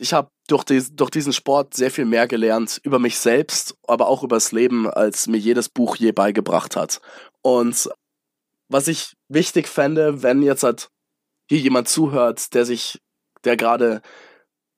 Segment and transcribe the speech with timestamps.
[0.00, 4.08] Ich habe durch, die, durch diesen Sport sehr viel mehr gelernt über mich selbst, aber
[4.08, 7.02] auch über das Leben, als mir jedes Buch je beigebracht hat.
[7.42, 7.90] Und
[8.70, 10.88] was ich wichtig fände, wenn jetzt halt
[11.50, 12.98] hier jemand zuhört, der sich,
[13.44, 14.00] der gerade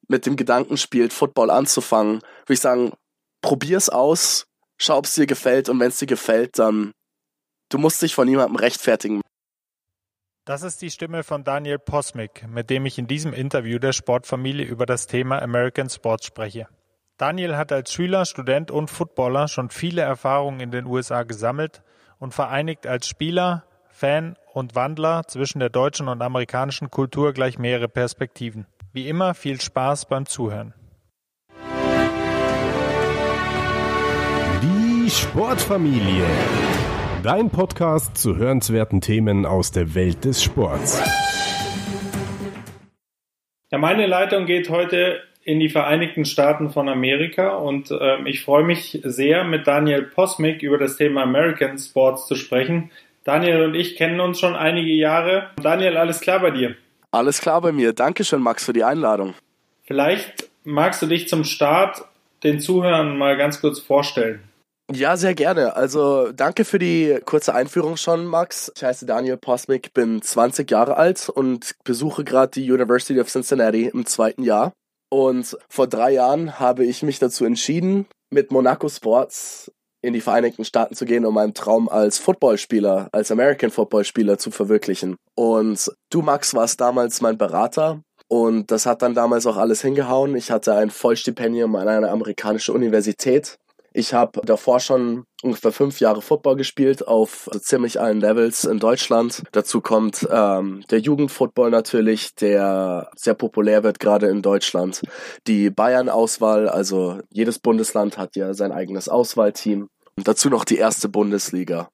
[0.08, 2.92] mit dem Gedanken spielt, Football anzufangen, würde ich sagen,
[3.42, 4.46] probier's aus,
[4.76, 6.92] schau, ob es dir gefällt und wenn es dir gefällt, dann
[7.70, 9.20] du musst dich von niemandem rechtfertigen.
[10.44, 14.66] Das ist die Stimme von Daniel Posmick, mit dem ich in diesem Interview der Sportfamilie
[14.66, 16.66] über das Thema American Sports spreche.
[17.16, 21.84] Daniel hat als Schüler, Student und Footballer schon viele Erfahrungen in den USA gesammelt
[22.18, 27.88] und vereinigt als Spieler, Fan und Wandler zwischen der deutschen und amerikanischen Kultur gleich mehrere
[27.88, 28.66] Perspektiven.
[28.92, 30.74] Wie immer viel Spaß beim Zuhören.
[34.60, 36.26] Die Sportfamilie.
[37.22, 41.00] Dein Podcast zu hörenswerten Themen aus der Welt des Sports.
[43.70, 48.64] Ja, meine Leitung geht heute in die Vereinigten Staaten von Amerika und äh, ich freue
[48.64, 52.90] mich sehr, mit Daniel Posmick über das Thema American Sports zu sprechen.
[53.22, 55.50] Daniel und ich kennen uns schon einige Jahre.
[55.62, 56.74] Daniel, alles klar bei dir?
[57.12, 57.92] Alles klar bei mir.
[57.92, 59.34] Dankeschön, Max, für die Einladung.
[59.84, 62.02] Vielleicht magst du dich zum Start
[62.42, 64.40] den Zuhörern mal ganz kurz vorstellen.
[64.94, 65.74] Ja, sehr gerne.
[65.74, 68.70] Also danke für die kurze Einführung schon, Max.
[68.76, 73.86] Ich heiße Daniel Posmick, bin 20 Jahre alt und besuche gerade die University of Cincinnati
[73.86, 74.72] im zweiten Jahr.
[75.08, 79.70] Und vor drei Jahren habe ich mich dazu entschieden, mit Monaco Sports
[80.02, 84.50] in die Vereinigten Staaten zu gehen, um meinen Traum als Footballspieler, als American Footballspieler zu
[84.50, 85.16] verwirklichen.
[85.36, 88.02] Und du, Max, warst damals mein Berater.
[88.28, 90.34] Und das hat dann damals auch alles hingehauen.
[90.34, 93.58] Ich hatte ein Vollstipendium an einer amerikanischen Universität
[93.94, 98.78] ich habe davor schon ungefähr fünf Jahre Football gespielt auf so ziemlich allen Levels in
[98.78, 99.42] Deutschland.
[99.52, 105.02] Dazu kommt ähm, der Jugendfootball natürlich, der sehr populär wird gerade in Deutschland.
[105.46, 109.88] Die Bayern-Auswahl, also jedes Bundesland hat ja sein eigenes Auswahlteam.
[110.16, 111.88] Und dazu noch die erste Bundesliga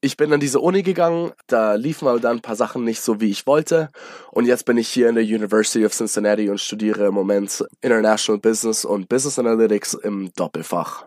[0.00, 3.20] ich bin an diese Uni gegangen, da liefen aber dann ein paar Sachen nicht so,
[3.20, 3.90] wie ich wollte.
[4.30, 8.40] Und jetzt bin ich hier in der University of Cincinnati und studiere im Moment International
[8.40, 11.06] Business und Business Analytics im Doppelfach.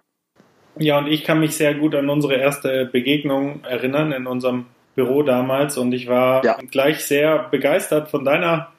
[0.77, 4.65] Ja, und ich kann mich sehr gut an unsere erste Begegnung erinnern in unserem
[4.95, 6.57] Büro damals und ich war ja.
[6.69, 8.69] gleich sehr begeistert von deiner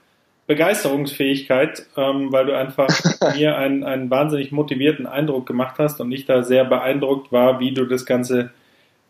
[0.47, 2.89] Begeisterungsfähigkeit, ähm, weil du einfach
[3.37, 7.73] mir einen, einen wahnsinnig motivierten Eindruck gemacht hast und ich da sehr beeindruckt war, wie
[7.73, 8.51] du das Ganze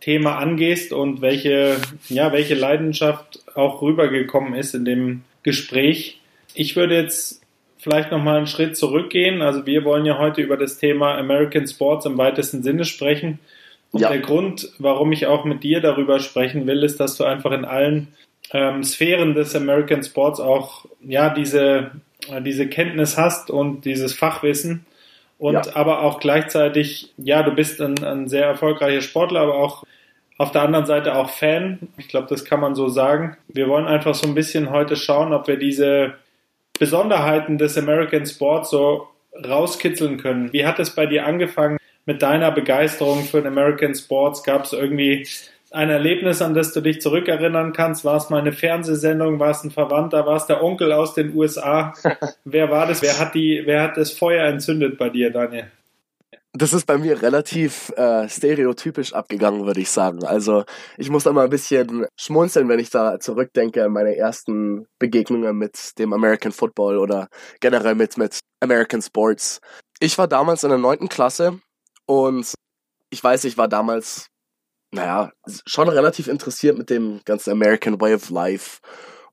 [0.00, 1.76] Thema angehst und welche,
[2.08, 6.20] ja, welche Leidenschaft auch rübergekommen ist in dem Gespräch.
[6.54, 7.42] Ich würde jetzt
[7.78, 9.42] vielleicht nochmal einen Schritt zurückgehen.
[9.42, 13.38] Also wir wollen ja heute über das Thema American Sports im weitesten Sinne sprechen.
[13.92, 14.08] Und ja.
[14.08, 17.64] der Grund, warum ich auch mit dir darüber sprechen will, ist, dass du einfach in
[17.64, 18.08] allen
[18.52, 21.92] ähm, Sphären des American Sports auch ja diese,
[22.40, 24.86] diese Kenntnis hast und dieses Fachwissen
[25.44, 25.62] und ja.
[25.74, 29.84] aber auch gleichzeitig, ja, du bist ein, ein sehr erfolgreicher Sportler, aber auch
[30.38, 31.80] auf der anderen Seite auch Fan.
[31.98, 33.36] Ich glaube, das kann man so sagen.
[33.48, 36.14] Wir wollen einfach so ein bisschen heute schauen, ob wir diese
[36.78, 39.08] Besonderheiten des American Sports so
[39.46, 40.50] rauskitzeln können.
[40.54, 41.76] Wie hat es bei dir angefangen
[42.06, 44.44] mit deiner Begeisterung für den American Sports?
[44.44, 45.28] Gab es irgendwie
[45.74, 48.04] ein Erlebnis, an das du dich zurückerinnern kannst?
[48.04, 49.40] War es mal eine Fernsehsendung?
[49.40, 50.24] War es ein Verwandter?
[50.24, 51.92] War es der Onkel aus den USA?
[52.44, 53.02] wer war das?
[53.02, 55.70] Wer hat die, wer hat das Feuer entzündet bei dir, Daniel?
[56.56, 60.24] Das ist bei mir relativ äh, stereotypisch abgegangen, würde ich sagen.
[60.24, 60.64] Also
[60.96, 65.58] ich muss da mal ein bisschen schmunzeln, wenn ich da zurückdenke an meine ersten Begegnungen
[65.58, 67.26] mit dem American Football oder
[67.58, 69.60] generell mit, mit American Sports.
[69.98, 71.58] Ich war damals in der neunten Klasse
[72.06, 72.54] und
[73.10, 74.28] ich weiß, ich war damals
[74.94, 75.32] naja,
[75.66, 78.78] schon relativ interessiert mit dem ganzen American Way of Life.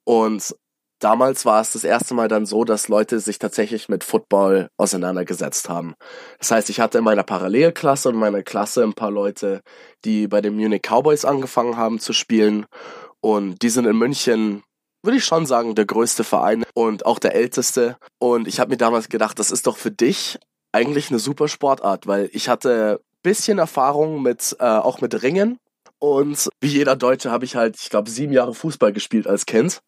[0.03, 0.55] Und
[0.99, 5.69] damals war es das erste Mal dann so, dass Leute sich tatsächlich mit Football auseinandergesetzt
[5.69, 5.93] haben.
[6.39, 9.61] Das heißt, ich hatte in meiner Parallelklasse und meiner Klasse ein paar Leute,
[10.03, 12.65] die bei den Munich Cowboys angefangen haben zu spielen.
[13.21, 14.63] Und die sind in München,
[15.03, 17.97] würde ich schon sagen, der größte Verein und auch der älteste.
[18.19, 20.39] Und ich habe mir damals gedacht, das ist doch für dich
[20.71, 25.57] eigentlich eine super Sportart, weil ich hatte bisschen Erfahrung mit, äh, auch mit Ringen.
[25.99, 29.81] Und wie jeder Deutsche habe ich halt, ich glaube, sieben Jahre Fußball gespielt als Kind.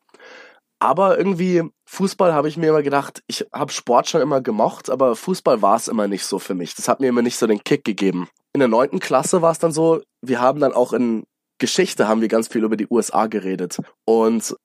[0.80, 5.16] Aber irgendwie, Fußball habe ich mir immer gedacht, ich habe Sport schon immer gemocht, aber
[5.16, 6.76] Fußball war es immer nicht so für mich.
[6.76, 8.28] Das hat mir immer nicht so den Kick gegeben.
[8.54, 11.24] In der neunten Klasse war es dann so, wir haben dann auch in
[11.58, 13.78] Geschichte haben wir ganz viel über die USA geredet.
[14.06, 14.56] Und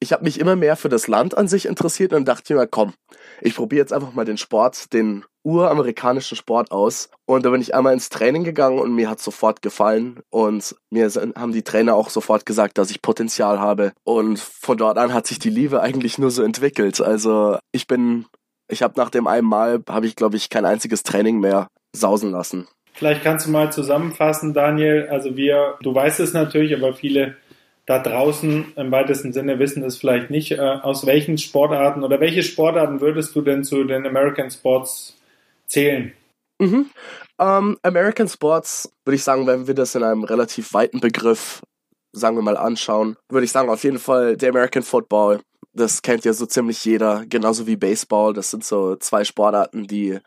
[0.00, 2.94] ich habe mich immer mehr für das Land an sich interessiert und dachte mir, komm,
[3.42, 7.08] ich probiere jetzt einfach mal den Sport, den uramerikanischen Sport aus.
[7.24, 10.20] Und da bin ich einmal ins Training gegangen und mir hat sofort gefallen.
[10.28, 13.92] Und mir haben die Trainer auch sofort gesagt, dass ich Potenzial habe.
[14.02, 17.00] Und von dort an hat sich die Liebe eigentlich nur so entwickelt.
[17.00, 18.26] Also ich bin
[18.68, 22.32] Ich habe nach dem einen Mal, habe ich glaube ich kein einziges Training mehr sausen
[22.32, 22.66] lassen.
[22.94, 25.06] Vielleicht kannst du mal zusammenfassen, Daniel.
[25.10, 27.36] Also wir, du weißt es natürlich, aber viele
[27.86, 30.50] da draußen im weitesten Sinne wissen es vielleicht nicht.
[30.50, 35.15] Äh, aus welchen Sportarten oder welche Sportarten würdest du denn zu den American Sports
[35.66, 36.12] zählen?
[36.58, 36.90] Mhm.
[37.38, 41.62] Um, ähm, American Sports, würde ich sagen, wenn wir das in einem relativ weiten Begriff,
[42.12, 45.40] sagen wir mal, anschauen, würde ich sagen, auf jeden Fall der American Football.
[45.74, 48.32] Das kennt ja so ziemlich jeder, genauso wie Baseball.
[48.32, 50.18] Das sind so zwei Sportarten, die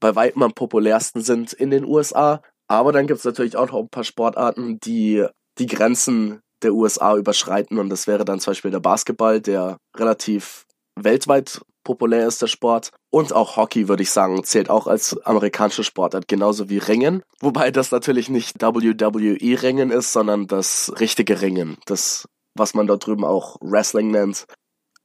[0.00, 2.40] bei weitem am populärsten sind in den USA.
[2.66, 5.26] Aber dann gibt es natürlich auch noch ein paar Sportarten, die
[5.58, 7.78] die Grenzen der USA überschreiten.
[7.78, 10.64] Und das wäre dann zum Beispiel der Basketball, der relativ
[10.96, 12.90] weltweit populär ist der Sport.
[13.10, 17.22] Und auch Hockey, würde ich sagen, zählt auch als amerikanische Sportart, genauso wie Ringen.
[17.40, 21.76] Wobei das natürlich nicht WWE-Ringen ist, sondern das richtige Ringen.
[21.86, 24.46] Das, was man dort drüben auch Wrestling nennt.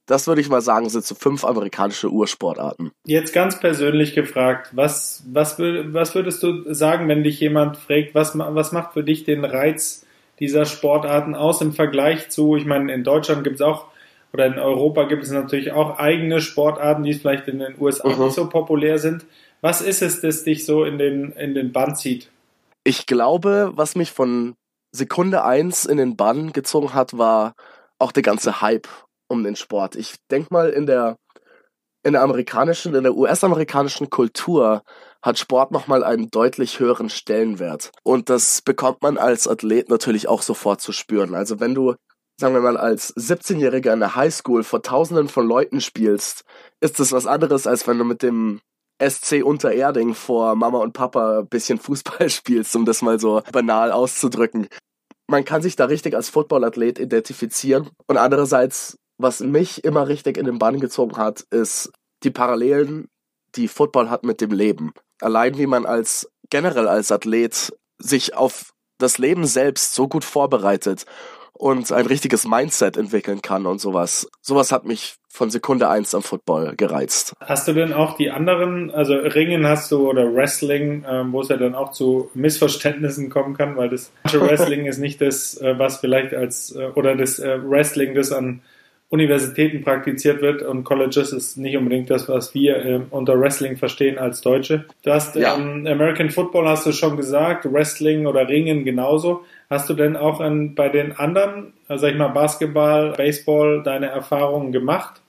[0.06, 2.90] Das würde ich mal sagen, sind so fünf amerikanische Ursportarten.
[3.06, 8.36] Jetzt ganz persönlich gefragt, was, was, was würdest du sagen, wenn dich jemand fragt, was,
[8.36, 10.04] was macht für dich den Reiz
[10.40, 13.86] dieser Sportarten aus im Vergleich zu, ich meine, in Deutschland gibt es auch
[14.32, 18.24] oder in Europa gibt es natürlich auch eigene Sportarten, die vielleicht in den USA mhm.
[18.24, 19.26] nicht so populär sind.
[19.60, 22.30] Was ist es, das dich so in den, in den Bann zieht?
[22.84, 24.54] Ich glaube, was mich von
[24.92, 27.54] Sekunde eins in den Bann gezogen hat, war
[27.98, 28.88] auch der ganze Hype
[29.28, 29.96] um den Sport.
[29.96, 31.16] Ich denke mal, in der,
[32.02, 34.82] in der amerikanischen, in der US-amerikanischen Kultur
[35.22, 37.92] hat Sport nochmal einen deutlich höheren Stellenwert.
[38.02, 41.34] Und das bekommt man als Athlet natürlich auch sofort zu spüren.
[41.34, 41.94] Also wenn du
[42.40, 46.44] sagen wir mal, als 17-Jähriger in der Highschool vor tausenden von Leuten spielst,
[46.80, 48.60] ist das was anderes, als wenn du mit dem
[49.00, 53.92] SC Untererding vor Mama und Papa ein bisschen Fußball spielst, um das mal so banal
[53.92, 54.68] auszudrücken.
[55.28, 57.90] Man kann sich da richtig als Footballathlet identifizieren.
[58.06, 61.92] Und andererseits, was mich immer richtig in den Bann gezogen hat, ist
[62.24, 63.08] die Parallelen,
[63.54, 64.92] die Football hat mit dem Leben.
[65.20, 71.06] Allein wie man als generell als Athlet sich auf das Leben selbst so gut vorbereitet
[71.52, 74.28] und ein richtiges Mindset entwickeln kann und sowas.
[74.40, 77.34] Sowas hat mich von Sekunde eins am Football gereizt.
[77.40, 81.48] Hast du denn auch die anderen, also Ringen hast du oder Wrestling, ähm, wo es
[81.48, 85.98] ja dann auch zu Missverständnissen kommen kann, weil das Wrestling ist nicht das, äh, was
[85.98, 88.62] vielleicht als, äh, oder das äh, Wrestling, das an
[89.10, 94.18] Universitäten praktiziert wird und Colleges ist nicht unbedingt das, was wir äh, unter Wrestling verstehen
[94.18, 94.86] als Deutsche.
[95.02, 95.56] Du hast ja.
[95.56, 99.44] ähm, American Football hast du schon gesagt, Wrestling oder Ringen genauso.
[99.68, 104.06] Hast du denn auch an, bei den anderen, also sag ich mal Basketball, Baseball, deine
[104.06, 105.20] Erfahrungen gemacht?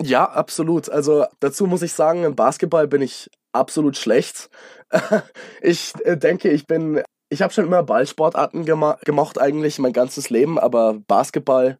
[0.00, 0.88] Ja, absolut.
[0.88, 4.50] Also dazu muss ich sagen, im Basketball bin ich absolut schlecht.
[5.62, 10.30] ich äh, denke, ich bin ich habe schon immer Ballsportarten gema gemocht eigentlich mein ganzes
[10.30, 11.78] Leben, aber Basketball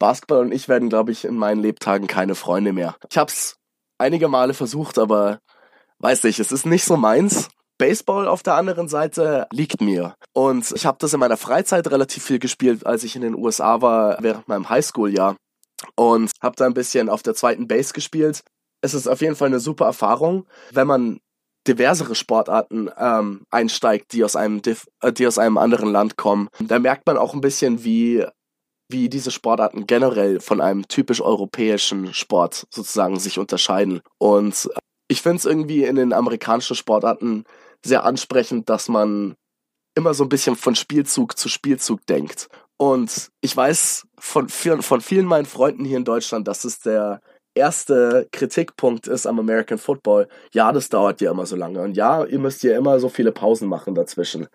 [0.00, 2.96] Basketball und ich werden, glaube ich, in meinen Lebtagen keine Freunde mehr.
[3.08, 3.56] Ich habe es
[3.98, 5.38] einige Male versucht, aber
[6.00, 7.48] weiß nicht, es ist nicht so meins.
[7.78, 10.14] Baseball auf der anderen Seite liegt mir.
[10.34, 13.80] Und ich habe das in meiner Freizeit relativ viel gespielt, als ich in den USA
[13.80, 15.36] war, während meinem Highschool-Jahr.
[15.96, 18.42] Und habe da ein bisschen auf der zweiten Base gespielt.
[18.82, 21.20] Es ist auf jeden Fall eine super Erfahrung, wenn man
[21.66, 24.60] diversere Sportarten ähm, einsteigt, die aus einem
[25.00, 26.48] äh, die aus einem anderen Land kommen.
[26.58, 28.26] Da merkt man auch ein bisschen, wie
[28.92, 34.00] wie diese Sportarten generell von einem typisch europäischen Sport sozusagen sich unterscheiden.
[34.18, 34.78] Und äh,
[35.08, 37.44] ich finde es irgendwie in den amerikanischen Sportarten
[37.84, 39.34] sehr ansprechend, dass man
[39.96, 42.48] immer so ein bisschen von Spielzug zu Spielzug denkt.
[42.76, 47.20] Und ich weiß von, von vielen meinen Freunden hier in Deutschland, dass es der
[47.54, 50.28] erste Kritikpunkt ist am American Football.
[50.52, 51.82] Ja, das dauert ja immer so lange.
[51.82, 54.46] Und ja, ihr müsst ja immer so viele Pausen machen dazwischen.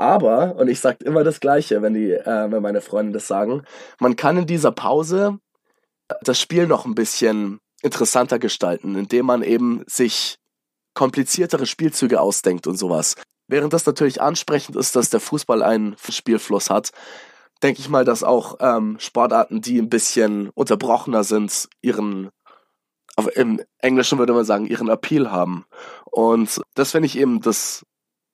[0.00, 3.64] Aber, und ich sage immer das Gleiche, wenn, die, äh, wenn meine Freunde das sagen,
[3.98, 5.38] man kann in dieser Pause
[6.22, 10.38] das Spiel noch ein bisschen interessanter gestalten, indem man eben sich
[10.94, 13.14] kompliziertere Spielzüge ausdenkt und sowas.
[13.46, 16.92] Während das natürlich ansprechend ist, dass der Fußball einen Spielfluss hat,
[17.62, 22.30] denke ich mal, dass auch ähm, Sportarten, die ein bisschen unterbrochener sind, ihren,
[23.34, 25.66] im Englischen würde man sagen, ihren Appeal haben.
[26.10, 27.84] Und das finde ich eben das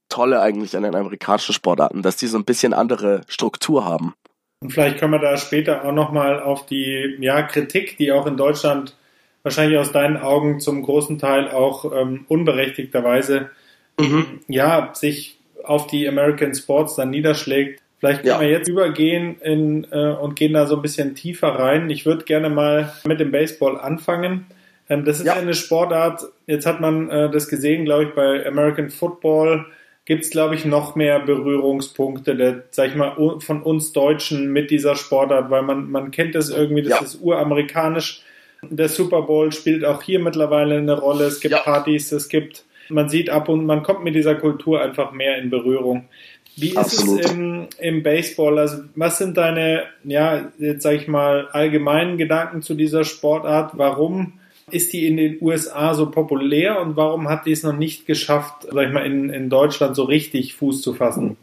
[0.08, 4.14] Tolle eigentlich an den amerikanischen Sportarten, dass die so ein bisschen andere Struktur haben.
[4.60, 8.36] Und vielleicht können wir da später auch nochmal auf die ja, Kritik, die auch in
[8.36, 8.96] Deutschland
[9.42, 13.50] wahrscheinlich aus deinen Augen zum großen Teil auch ähm, unberechtigterweise
[13.98, 14.40] mhm.
[14.48, 17.80] ja, sich auf die American Sports dann niederschlägt.
[17.98, 18.40] Vielleicht können ja.
[18.40, 21.88] wir jetzt übergehen in, äh, und gehen da so ein bisschen tiefer rein.
[21.90, 24.46] Ich würde gerne mal mit dem Baseball anfangen.
[24.88, 25.34] Ähm, das ist ja.
[25.34, 29.66] eine Sportart, jetzt hat man äh, das gesehen, glaube ich, bei American Football
[30.06, 34.70] gibt es, glaube ich, noch mehr Berührungspunkte, der, sag ich mal, von uns Deutschen mit
[34.70, 37.00] dieser Sportart, weil man, man kennt das irgendwie, das ja.
[37.04, 38.22] ist uramerikanisch.
[38.62, 41.24] Der Super Bowl spielt auch hier mittlerweile eine Rolle.
[41.24, 41.60] Es gibt ja.
[41.60, 45.50] Partys, es gibt, man sieht ab und man kommt mit dieser Kultur einfach mehr in
[45.50, 46.08] Berührung.
[46.54, 47.24] Wie ist Absolut.
[47.24, 48.58] es im, im Baseball?
[48.58, 53.72] Also, was sind deine, ja, jetzt sag ich mal, allgemeinen Gedanken zu dieser Sportart?
[53.74, 54.34] Warum
[54.70, 58.66] ist die in den USA so populär und warum hat die es noch nicht geschafft,
[58.70, 61.36] sag ich mal, in, in Deutschland so richtig Fuß zu fassen?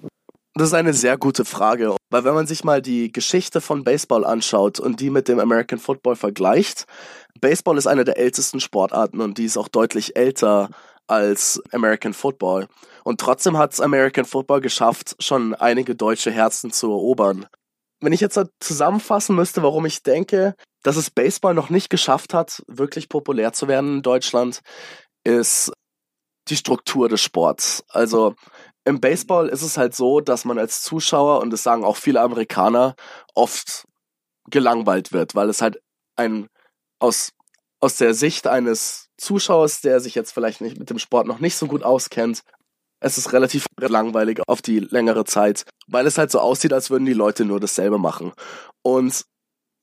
[0.55, 4.23] Das ist eine sehr gute Frage, weil wenn man sich mal die Geschichte von Baseball
[4.23, 6.85] anschaut und die mit dem American Football vergleicht,
[7.41, 10.69] Baseball ist eine der ältesten Sportarten und die ist auch deutlich älter
[11.07, 12.67] als American Football.
[13.03, 17.47] Und trotzdem hat es American Football geschafft, schon einige deutsche Herzen zu erobern.
[17.99, 22.63] Wenn ich jetzt zusammenfassen müsste, warum ich denke, dass es Baseball noch nicht geschafft hat,
[22.67, 24.61] wirklich populär zu werden in Deutschland,
[25.23, 25.71] ist
[26.49, 27.83] die Struktur des Sports.
[27.89, 28.35] Also
[28.85, 32.21] im Baseball ist es halt so, dass man als Zuschauer, und das sagen auch viele
[32.21, 32.95] Amerikaner,
[33.33, 33.85] oft
[34.49, 35.81] gelangweilt wird, weil es halt
[36.17, 36.47] ein
[36.99, 37.31] aus,
[37.79, 41.55] aus der Sicht eines Zuschauers, der sich jetzt vielleicht nicht mit dem Sport noch nicht
[41.55, 42.43] so gut auskennt,
[42.99, 47.05] es ist relativ langweilig auf die längere Zeit, weil es halt so aussieht, als würden
[47.05, 48.31] die Leute nur dasselbe machen.
[48.81, 49.25] Und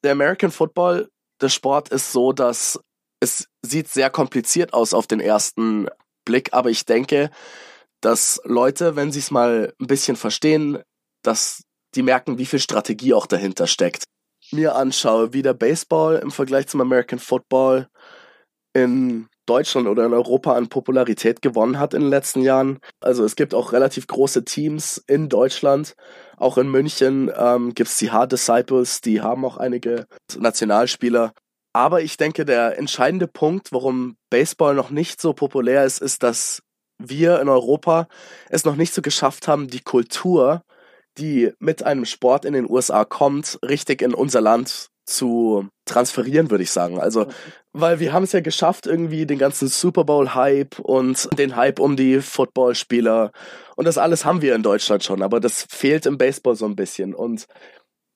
[0.04, 2.78] der American Football, der Sport ist so, dass
[3.20, 5.88] es sieht sehr kompliziert aus auf den ersten
[6.24, 7.30] Blick, aber ich denke,
[8.00, 10.78] dass Leute, wenn sie es mal ein bisschen verstehen,
[11.22, 11.62] dass
[11.94, 14.04] die merken, wie viel Strategie auch dahinter steckt.
[14.52, 17.88] Mir anschaue, wie der Baseball im Vergleich zum American Football
[18.72, 22.78] in Deutschland oder in Europa an Popularität gewonnen hat in den letzten Jahren.
[23.00, 25.94] Also es gibt auch relativ große Teams in Deutschland.
[26.40, 30.06] Auch in München ähm, gibt es die Hard Disciples, die haben auch einige
[30.38, 31.34] Nationalspieler.
[31.74, 36.62] Aber ich denke, der entscheidende Punkt, warum Baseball noch nicht so populär ist, ist, dass
[36.98, 38.08] wir in Europa
[38.48, 40.62] es noch nicht so geschafft haben, die Kultur,
[41.18, 46.64] die mit einem Sport in den USA kommt, richtig in unser Land zu transferieren, würde
[46.64, 47.00] ich sagen.
[47.00, 47.26] Also,
[47.72, 51.96] weil wir haben es ja geschafft, irgendwie den ganzen Super Bowl-Hype und den Hype um
[51.96, 53.32] die Footballspieler
[53.80, 56.76] und das alles haben wir in Deutschland schon, aber das fehlt im Baseball so ein
[56.76, 57.14] bisschen.
[57.14, 57.46] Und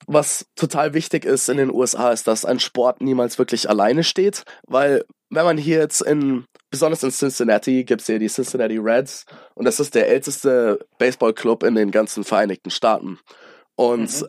[0.06, 4.44] was total wichtig ist in den USA, ist, dass ein Sport niemals wirklich alleine steht,
[4.66, 9.24] weil wenn man hier jetzt in, besonders in Cincinnati, gibt es hier die Cincinnati Reds
[9.54, 13.18] und das ist der älteste Baseballclub in den ganzen Vereinigten Staaten.
[13.74, 14.26] Und mhm.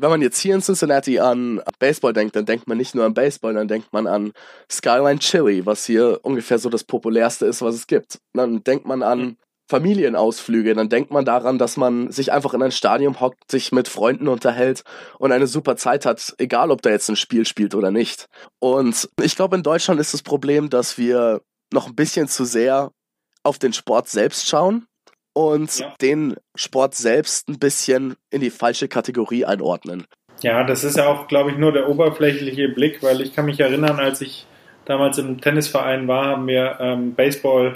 [0.00, 3.14] Wenn man jetzt hier in Cincinnati an Baseball denkt, dann denkt man nicht nur an
[3.14, 4.32] Baseball, dann denkt man an
[4.70, 8.18] Skyline Chili, was hier ungefähr so das populärste ist, was es gibt.
[8.32, 9.36] Dann denkt man an.
[9.70, 13.86] Familienausflüge, dann denkt man daran, dass man sich einfach in ein Stadion hockt, sich mit
[13.86, 14.82] Freunden unterhält
[15.18, 18.28] und eine super Zeit hat, egal ob da jetzt ein Spiel spielt oder nicht.
[18.60, 22.92] Und ich glaube, in Deutschland ist das Problem, dass wir noch ein bisschen zu sehr
[23.42, 24.86] auf den Sport selbst schauen
[25.38, 25.94] und ja.
[26.02, 30.04] den Sport selbst ein bisschen in die falsche Kategorie einordnen.
[30.42, 33.60] Ja, das ist ja auch, glaube ich, nur der oberflächliche Blick, weil ich kann mich
[33.60, 34.46] erinnern, als ich
[34.84, 37.74] damals im Tennisverein war, haben wir ähm, Baseball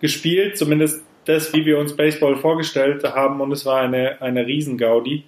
[0.00, 5.24] gespielt, zumindest das, wie wir uns Baseball vorgestellt haben und es war eine, eine Riesengaudi.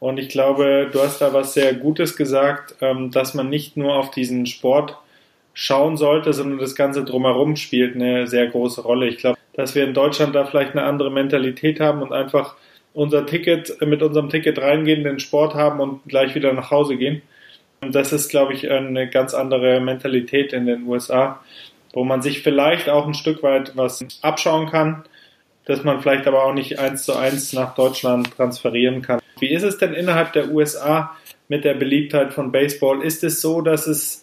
[0.00, 3.94] Und ich glaube, du hast da was sehr Gutes gesagt, ähm, dass man nicht nur
[3.94, 4.98] auf diesen Sport
[5.54, 9.08] schauen sollte, sondern das Ganze drumherum spielt eine sehr große Rolle.
[9.08, 12.56] Ich glaube, dass wir in Deutschland da vielleicht eine andere Mentalität haben und einfach
[12.94, 17.22] unser Ticket, mit unserem Ticket reingehen, den Sport haben und gleich wieder nach Hause gehen.
[17.80, 21.40] Und das ist, glaube ich, eine ganz andere Mentalität in den USA,
[21.92, 25.04] wo man sich vielleicht auch ein Stück weit was abschauen kann
[25.64, 29.20] das man vielleicht aber auch nicht eins zu eins nach Deutschland transferieren kann.
[29.38, 31.16] Wie ist es denn innerhalb der USA
[31.48, 33.02] mit der Beliebtheit von Baseball?
[33.02, 34.21] Ist es so, dass es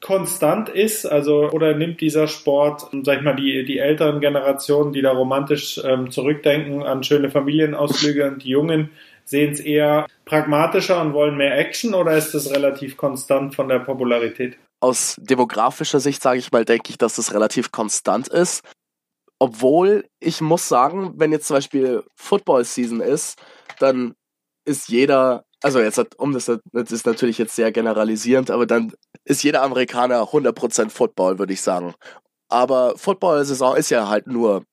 [0.00, 5.02] konstant ist, also oder nimmt dieser Sport, sag ich mal, die, die älteren Generationen, die
[5.02, 8.90] da romantisch ähm, zurückdenken an schöne Familienausflüge und die Jungen
[9.24, 13.80] sehen es eher pragmatischer und wollen mehr Action oder ist es relativ konstant von der
[13.80, 14.56] Popularität?
[14.80, 18.62] Aus demografischer Sicht sage ich mal, denke ich, dass es relativ konstant ist.
[19.38, 23.38] Obwohl, ich muss sagen, wenn jetzt zum Beispiel Football Season ist,
[23.78, 24.14] dann
[24.64, 28.92] ist jeder, also jetzt hat, um das, das ist natürlich jetzt sehr generalisierend, aber dann
[29.24, 31.94] ist jeder Amerikaner 100% Football, würde ich sagen.
[32.48, 34.64] Aber Football-Saison ist ja halt nur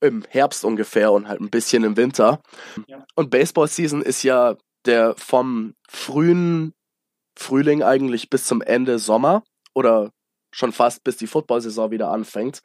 [0.00, 2.40] im Herbst ungefähr und halt ein bisschen im Winter.
[2.88, 3.04] Ja.
[3.14, 6.74] Und Baseball-Season ist ja der vom frühen
[7.38, 10.10] Frühling eigentlich bis zum Ende Sommer oder
[10.50, 12.60] schon fast bis die Football-Saison wieder anfängt.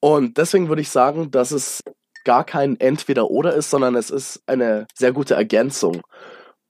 [0.00, 1.82] Und deswegen würde ich sagen, dass es
[2.24, 6.02] gar kein Entweder-Oder ist, sondern es ist eine sehr gute Ergänzung.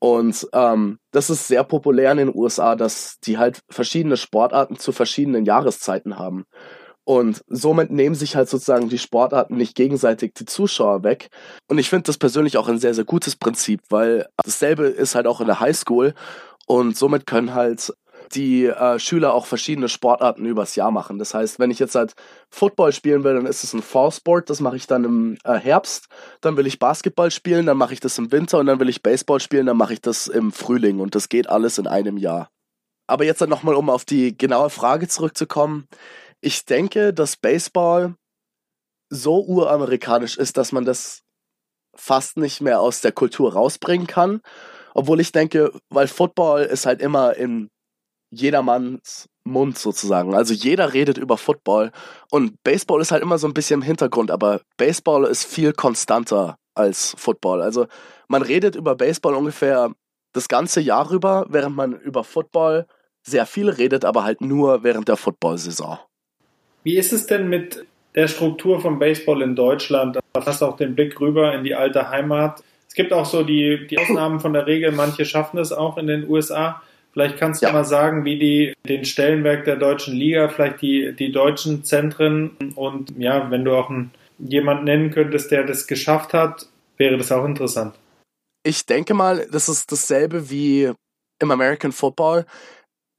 [0.03, 4.91] Und ähm, das ist sehr populär in den USA, dass die halt verschiedene Sportarten zu
[4.91, 6.45] verschiedenen Jahreszeiten haben.
[7.05, 11.29] Und somit nehmen sich halt sozusagen die Sportarten nicht gegenseitig die Zuschauer weg.
[11.69, 15.29] Und ich finde das persönlich auch ein sehr, sehr gutes Prinzip, weil dasselbe ist halt
[15.29, 16.15] auch in der Highschool.
[16.67, 17.93] Und somit können halt
[18.35, 21.19] die äh, Schüler auch verschiedene Sportarten übers Jahr machen.
[21.19, 22.15] Das heißt, wenn ich jetzt halt
[22.51, 26.07] Football spielen will, dann ist es ein Fallsport, das mache ich dann im äh, Herbst.
[26.41, 29.03] Dann will ich Basketball spielen, dann mache ich das im Winter und dann will ich
[29.03, 32.49] Baseball spielen, dann mache ich das im Frühling und das geht alles in einem Jahr.
[33.07, 35.87] Aber jetzt dann nochmal, um auf die genaue Frage zurückzukommen.
[36.41, 38.15] Ich denke, dass Baseball
[39.11, 41.23] so uramerikanisch ist, dass man das
[41.95, 44.41] fast nicht mehr aus der Kultur rausbringen kann.
[44.95, 47.71] Obwohl ich denke, weil Football ist halt immer in
[48.33, 50.35] jedermanns Mund sozusagen.
[50.35, 51.93] Also jeder redet über Football
[52.31, 56.57] und Baseball ist halt immer so ein bisschen im Hintergrund, aber Baseball ist viel konstanter
[56.75, 57.61] als Football.
[57.63, 57.87] Also
[58.29, 59.93] man redet über Baseball ungefähr
[60.33, 62.87] das ganze Jahr rüber, während man über Football
[63.23, 65.99] sehr viel redet, aber halt nur während der Football-Saison.
[66.83, 67.85] Wie ist es denn mit
[68.15, 70.17] der Struktur von Baseball in Deutschland?
[70.33, 72.63] Da hast du auch den Blick rüber in die alte Heimat.
[72.89, 76.07] Es gibt auch so die, die Ausnahmen von der Regel, manche schaffen es auch in
[76.07, 76.83] den USA.
[77.13, 77.73] Vielleicht kannst du ja.
[77.73, 83.13] mal sagen, wie die den Stellenwerk der deutschen Liga, vielleicht die, die deutschen Zentren und
[83.19, 86.67] ja, wenn du auch einen, jemand nennen könntest, der das geschafft hat,
[86.97, 87.95] wäre das auch interessant.
[88.65, 90.93] Ich denke mal, das ist dasselbe wie
[91.41, 92.47] im American Football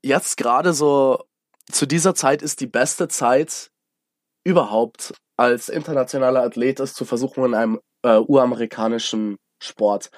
[0.03, 1.23] jetzt gerade so
[1.71, 3.69] zu dieser Zeit ist die beste Zeit
[4.45, 10.11] überhaupt als internationaler Athlet es zu versuchen in einem äh, uramerikanischen Sport.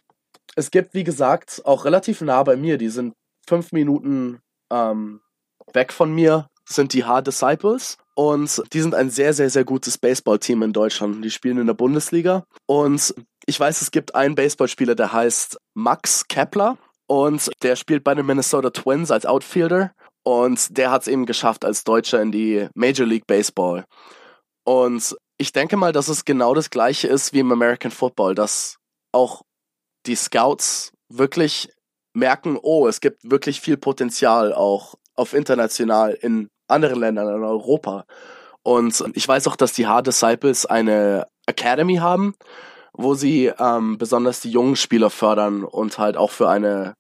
[0.56, 3.14] Es gibt, wie gesagt, auch relativ nah bei mir, die sind
[3.48, 4.40] fünf Minuten
[4.72, 5.22] ähm,
[5.74, 7.98] weg von mir, sind die Hard Disciples.
[8.16, 11.24] Und die sind ein sehr, sehr, sehr gutes Baseballteam in Deutschland.
[11.24, 12.46] Die spielen in der Bundesliga.
[12.66, 13.14] Und
[13.46, 16.78] ich weiß, es gibt einen Baseballspieler, der heißt Max Kepler.
[17.08, 19.92] Und der spielt bei den Minnesota Twins als Outfielder.
[20.24, 23.86] Und der hat es eben geschafft als Deutscher in die Major League Baseball.
[24.64, 28.78] Und ich denke mal, dass es genau das gleiche ist wie im American Football, dass
[29.12, 29.44] auch
[30.08, 31.70] die Scouts wirklich
[32.16, 38.06] merken, oh, es gibt wirklich viel Potenzial auch auf international in anderen Ländern in Europa.
[38.64, 42.34] Und ich weiß auch, dass die Hard Disciples eine Academy haben,
[42.94, 46.96] wo sie ähm, besonders die jungen Spieler fördern und halt auch für eine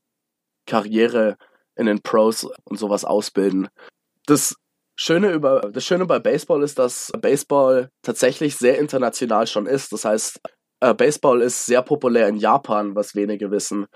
[0.67, 1.38] Karriere
[1.75, 3.69] in den Pros und sowas ausbilden.
[4.25, 4.56] Das
[4.97, 9.91] Schöne über das Schöne bei Baseball ist, dass Baseball tatsächlich sehr international schon ist.
[9.91, 10.39] Das heißt,
[10.80, 13.88] äh, Baseball ist sehr populär in Japan, was wenige wissen.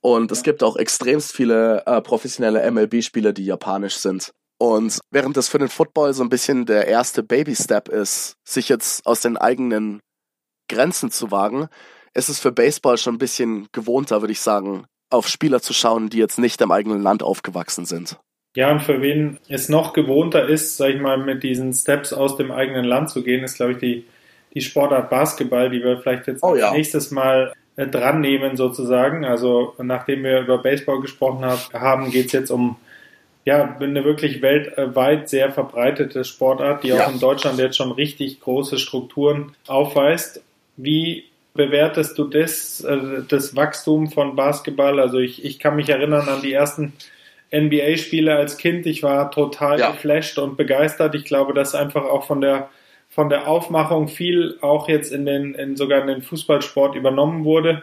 [0.00, 4.32] Und es gibt auch extremst viele äh, professionelle MLB-Spieler, die japanisch sind.
[4.58, 9.06] Und während das für den Football so ein bisschen der erste Baby-Step ist, sich jetzt
[9.06, 10.00] aus den eigenen
[10.68, 11.68] Grenzen zu wagen,
[12.14, 16.10] ist es für Baseball schon ein bisschen gewohnter, würde ich sagen, auf Spieler zu schauen,
[16.10, 18.18] die jetzt nicht im eigenen Land aufgewachsen sind.
[18.56, 22.36] Ja, und für wen es noch gewohnter ist, sag ich mal, mit diesen Steps aus
[22.36, 24.06] dem eigenen Land zu gehen, ist, glaube ich, die,
[24.54, 26.72] die Sportart Basketball, die wir vielleicht jetzt oh, ja.
[26.72, 27.52] nächstes Mal
[27.86, 29.24] dran nehmen sozusagen.
[29.24, 32.76] Also nachdem wir über Baseball gesprochen haben, geht es jetzt um
[33.44, 37.06] ja, eine wirklich weltweit sehr verbreitete Sportart, die ja.
[37.06, 40.42] auch in Deutschland jetzt schon richtig große Strukturen aufweist.
[40.76, 45.00] Wie bewertest du das, äh, das Wachstum von Basketball?
[45.00, 46.92] Also ich, ich kann mich erinnern an die ersten
[47.50, 48.84] NBA-Spiele als Kind.
[48.84, 49.92] Ich war total ja.
[49.92, 51.14] geflasht und begeistert.
[51.14, 52.68] Ich glaube, dass einfach auch von der
[53.18, 57.82] von der Aufmachung viel auch jetzt in den in sogar in den Fußballsport übernommen wurde.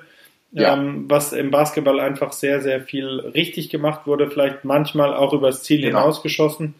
[0.53, 0.75] Ja.
[0.75, 5.61] Ähm, was im Basketball einfach sehr, sehr viel richtig gemacht wurde, vielleicht manchmal auch übers
[5.63, 5.99] Ziel genau.
[5.99, 6.75] hinausgeschossen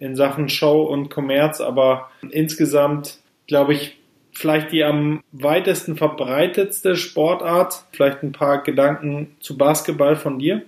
[0.00, 3.96] in Sachen Show und Kommerz, aber insgesamt glaube ich,
[4.32, 7.84] vielleicht die am weitesten verbreitetste Sportart.
[7.92, 10.62] Vielleicht ein paar Gedanken zu Basketball von dir?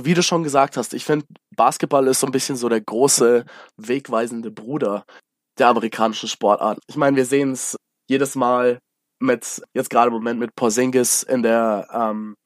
[0.00, 3.44] Wie du schon gesagt hast, ich finde, Basketball ist so ein bisschen so der große,
[3.76, 5.04] wegweisende Bruder
[5.58, 6.78] der amerikanischen Sportart.
[6.86, 7.76] Ich meine, wir sehen es
[8.08, 8.78] jedes Mal
[9.20, 12.36] mit, jetzt gerade im Moment mit Porzingis in der ähm,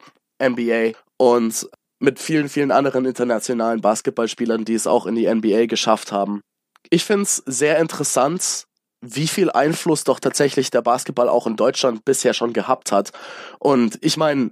[0.42, 1.68] NBA und
[2.00, 6.40] mit vielen, vielen anderen internationalen Basketballspielern, die es auch in die NBA geschafft haben.
[6.88, 8.64] Ich finde es sehr interessant,
[9.02, 13.12] wie viel Einfluss doch tatsächlich der Basketball auch in Deutschland bisher schon gehabt hat.
[13.58, 14.50] Und ich meine,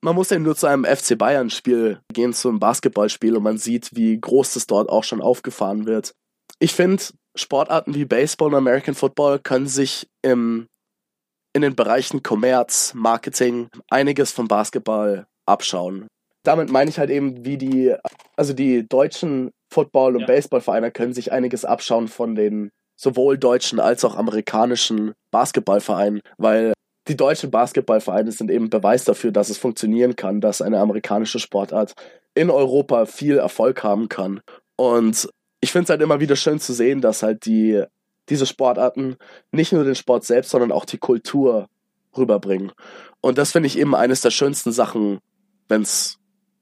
[0.00, 3.58] man muss ja nur zu einem FC Bayern Spiel gehen, zu einem Basketballspiel und man
[3.58, 6.12] sieht, wie groß das dort auch schon aufgefahren wird.
[6.60, 7.02] Ich finde,
[7.38, 10.66] Sportarten wie Baseball und American Football können sich im,
[11.52, 16.06] in den Bereichen Kommerz, Marketing einiges vom Basketball abschauen.
[16.44, 17.94] Damit meine ich halt eben, wie die,
[18.36, 20.26] also die deutschen Football- und ja.
[20.26, 26.72] Baseballvereine können sich einiges abschauen von den sowohl deutschen als auch amerikanischen Basketballvereinen, weil
[27.06, 31.94] die deutschen Basketballvereine sind eben Beweis dafür, dass es funktionieren kann, dass eine amerikanische Sportart
[32.34, 34.40] in Europa viel Erfolg haben kann.
[34.76, 35.28] Und
[35.60, 37.82] ich finde es halt immer wieder schön zu sehen, dass halt die,
[38.28, 39.16] diese Sportarten
[39.52, 41.68] nicht nur den Sport selbst, sondern auch die Kultur
[42.16, 42.72] rüberbringen.
[43.20, 45.18] Und das finde ich eben eines der schönsten Sachen,
[45.68, 46.18] wenn es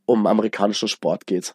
[0.07, 1.55] um amerikanischen Sport geht.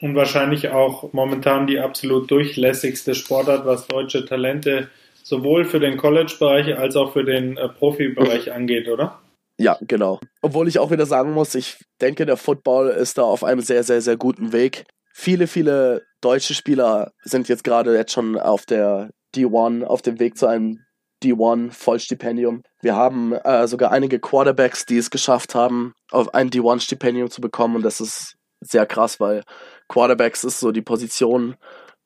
[0.00, 4.88] Und wahrscheinlich auch momentan die absolut durchlässigste Sportart, was deutsche Talente
[5.22, 9.18] sowohl für den College-Bereich als auch für den äh, Profibereich angeht, oder?
[9.56, 10.20] Ja, genau.
[10.42, 13.84] Obwohl ich auch wieder sagen muss, ich denke, der Football ist da auf einem sehr,
[13.84, 14.84] sehr, sehr guten Weg.
[15.16, 20.36] Viele, viele deutsche Spieler sind jetzt gerade jetzt schon auf der D1, auf dem Weg
[20.36, 20.80] zu einem
[21.22, 22.64] D1 Vollstipendium.
[22.80, 27.40] Wir haben äh, sogar einige Quarterbacks, die es geschafft haben, auf ein D1 Stipendium zu
[27.40, 29.44] bekommen und das ist sehr krass, weil
[29.88, 31.54] Quarterbacks ist so die Position,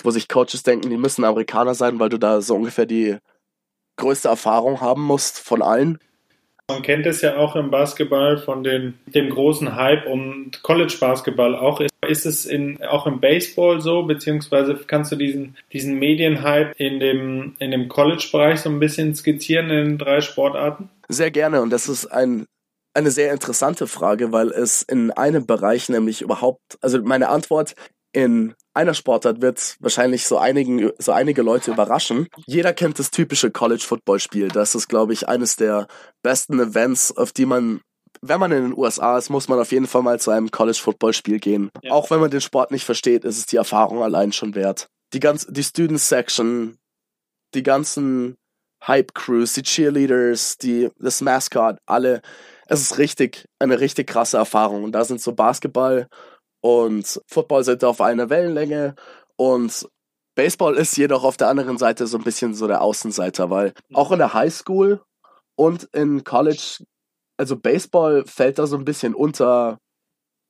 [0.03, 3.17] wo sich Coaches denken, die müssen Amerikaner sein, weil du da so ungefähr die
[3.97, 5.99] größte Erfahrung haben musst von allen.
[6.71, 11.81] Man kennt es ja auch im Basketball von den, dem großen Hype und College-Basketball auch.
[11.81, 17.01] Ist, ist es in, auch im Baseball so, beziehungsweise kannst du diesen, diesen Medienhype in
[17.01, 20.91] dem, in dem College-Bereich so ein bisschen skizzieren in drei Sportarten?
[21.09, 22.45] Sehr gerne und das ist ein,
[22.93, 27.75] eine sehr interessante Frage, weil es in einem Bereich nämlich überhaupt, also meine Antwort
[28.13, 32.29] in einer Sportart wird wahrscheinlich so einigen, so einige Leute überraschen.
[32.47, 34.49] Jeder kennt das typische College-Football-Spiel.
[34.49, 35.89] Das ist, glaube ich, eines der
[36.23, 37.81] besten Events, auf die man
[38.21, 41.39] wenn man in den USA ist, muss man auf jeden Fall mal zu einem College-Football-Spiel
[41.39, 41.71] gehen.
[41.83, 41.93] Ja.
[41.93, 44.89] Auch wenn man den Sport nicht versteht, ist es die Erfahrung allein schon wert.
[45.13, 46.79] Die ganze, die Student-Section,
[47.55, 48.37] die ganzen
[48.87, 52.23] Hype-Crews, die Cheerleaders, die, das Mascot, alle.
[52.67, 54.85] Es ist richtig, eine richtig krasse Erfahrung.
[54.85, 56.09] Und da sind so Basketball
[56.61, 58.95] und Football sind auf einer Wellenlänge
[59.37, 59.89] und
[60.35, 64.13] Baseball ist jedoch auf der anderen Seite so ein bisschen so der Außenseiter, weil auch
[64.13, 65.03] in der Highschool
[65.57, 66.85] und in College,
[67.37, 69.79] also Baseball fällt da so ein bisschen unter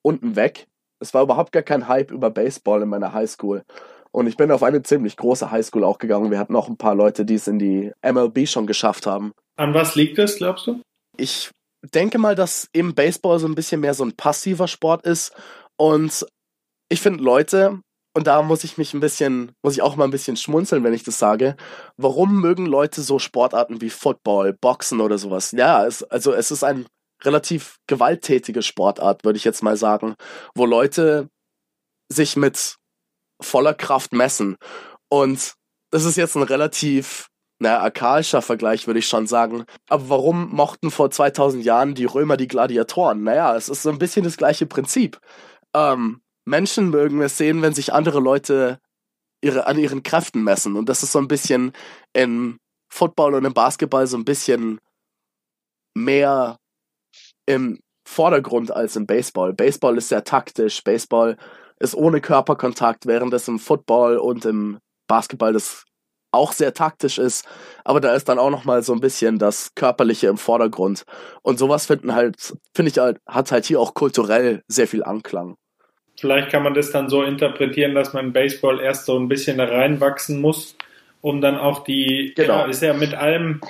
[0.02, 0.66] unten weg.
[1.00, 3.64] Es war überhaupt gar kein Hype über Baseball in meiner Highschool.
[4.10, 6.30] Und ich bin auf eine ziemlich große Highschool auch gegangen.
[6.30, 9.32] Wir hatten auch ein paar Leute, die es in die MLB schon geschafft haben.
[9.56, 10.82] An was liegt das, glaubst du?
[11.16, 11.50] Ich
[11.94, 15.32] denke mal, dass eben Baseball so ein bisschen mehr so ein passiver Sport ist
[15.78, 16.26] und
[16.90, 17.80] ich finde Leute,
[18.14, 20.94] und da muss ich mich ein bisschen, muss ich auch mal ein bisschen schmunzeln, wenn
[20.94, 21.56] ich das sage.
[21.96, 25.52] Warum mögen Leute so Sportarten wie Football, Boxen oder sowas?
[25.52, 26.86] Ja, es, also es ist ein
[27.22, 30.16] relativ gewalttätige Sportart, würde ich jetzt mal sagen,
[30.54, 31.28] wo Leute
[32.10, 32.76] sich mit
[33.40, 34.56] voller Kraft messen.
[35.08, 35.54] Und
[35.92, 37.28] das ist jetzt ein relativ,
[37.60, 39.64] naja, archaischer Vergleich, würde ich schon sagen.
[39.88, 43.22] Aber warum mochten vor 2000 Jahren die Römer die Gladiatoren?
[43.22, 45.20] Naja, es ist so ein bisschen das gleiche Prinzip
[45.74, 48.80] ähm, Menschen mögen es sehen, wenn sich andere Leute
[49.42, 50.76] ihre, an ihren Kräften messen.
[50.76, 51.72] Und das ist so ein bisschen
[52.12, 52.58] im
[52.90, 54.80] Football und im Basketball so ein bisschen
[55.94, 56.58] mehr
[57.46, 59.52] im Vordergrund als im Baseball.
[59.52, 61.36] Baseball ist sehr taktisch, Baseball
[61.78, 65.84] ist ohne Körperkontakt, während es im Football und im Basketball das
[66.30, 67.46] auch sehr taktisch ist,
[67.84, 71.04] aber da ist dann auch noch mal so ein bisschen das körperliche im Vordergrund
[71.42, 75.56] und sowas finden halt finde ich halt hat halt hier auch kulturell sehr viel Anklang.
[76.20, 79.64] Vielleicht kann man das dann so interpretieren, dass man Baseball erst so ein bisschen da
[79.64, 80.76] reinwachsen muss,
[81.20, 82.60] um dann auch die genau.
[82.60, 83.60] ja, ist ja mit allem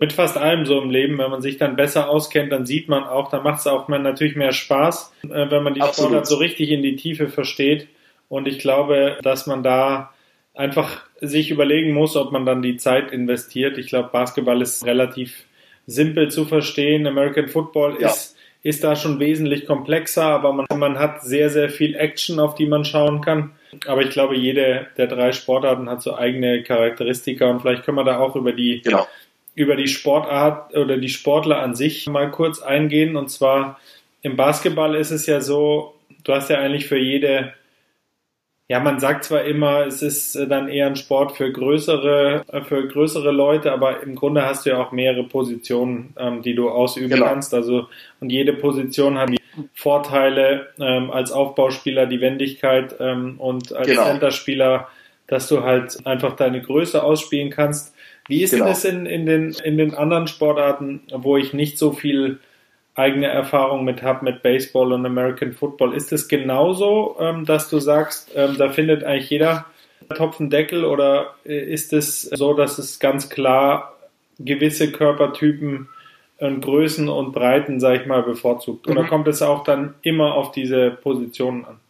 [0.00, 3.02] mit fast allem so im Leben, wenn man sich dann besser auskennt, dann sieht man
[3.02, 6.10] auch, dann macht es auch man natürlich mehr Spaß, äh, wenn man die Absolut.
[6.10, 7.88] Sportart so richtig in die Tiefe versteht
[8.28, 10.12] und ich glaube, dass man da
[10.58, 13.78] einfach sich überlegen muss, ob man dann die Zeit investiert.
[13.78, 15.44] Ich glaube, Basketball ist relativ
[15.86, 17.06] simpel zu verstehen.
[17.06, 18.08] American Football ja.
[18.08, 22.56] ist, ist da schon wesentlich komplexer, aber man, man hat sehr, sehr viel Action, auf
[22.56, 23.52] die man schauen kann.
[23.86, 28.04] Aber ich glaube, jede der drei Sportarten hat so eigene Charakteristika und vielleicht können wir
[28.04, 29.06] da auch über die, genau.
[29.54, 33.14] über die Sportart oder die Sportler an sich mal kurz eingehen.
[33.14, 33.78] Und zwar
[34.22, 35.94] im Basketball ist es ja so,
[36.24, 37.52] du hast ja eigentlich für jede
[38.68, 42.60] ja, man sagt zwar immer, es ist äh, dann eher ein Sport für größere, äh,
[42.60, 46.68] für größere Leute, aber im Grunde hast du ja auch mehrere Positionen, ähm, die du
[46.68, 47.26] ausüben genau.
[47.26, 47.54] kannst.
[47.54, 47.88] Also
[48.20, 49.30] und jede Position hat
[49.74, 54.04] Vorteile ähm, als Aufbauspieler, die Wendigkeit ähm, und als genau.
[54.04, 54.88] Centerspieler,
[55.26, 57.94] dass du halt einfach deine Größe ausspielen kannst.
[58.28, 58.64] Wie ist genau.
[58.64, 62.38] denn das in, in, den, in den anderen Sportarten, wo ich nicht so viel
[62.98, 65.94] eigene Erfahrung mit habe mit Baseball und American Football.
[65.94, 69.66] Ist es genauso, ähm, dass du sagst, ähm, da findet eigentlich jeder
[70.16, 73.96] Topfen Deckel oder äh, ist es so, dass es ganz klar
[74.38, 75.88] gewisse Körpertypen
[76.38, 78.88] und Größen und Breiten, sag ich mal, bevorzugt?
[78.88, 79.08] Oder mhm.
[79.08, 81.80] kommt es auch dann immer auf diese Positionen an?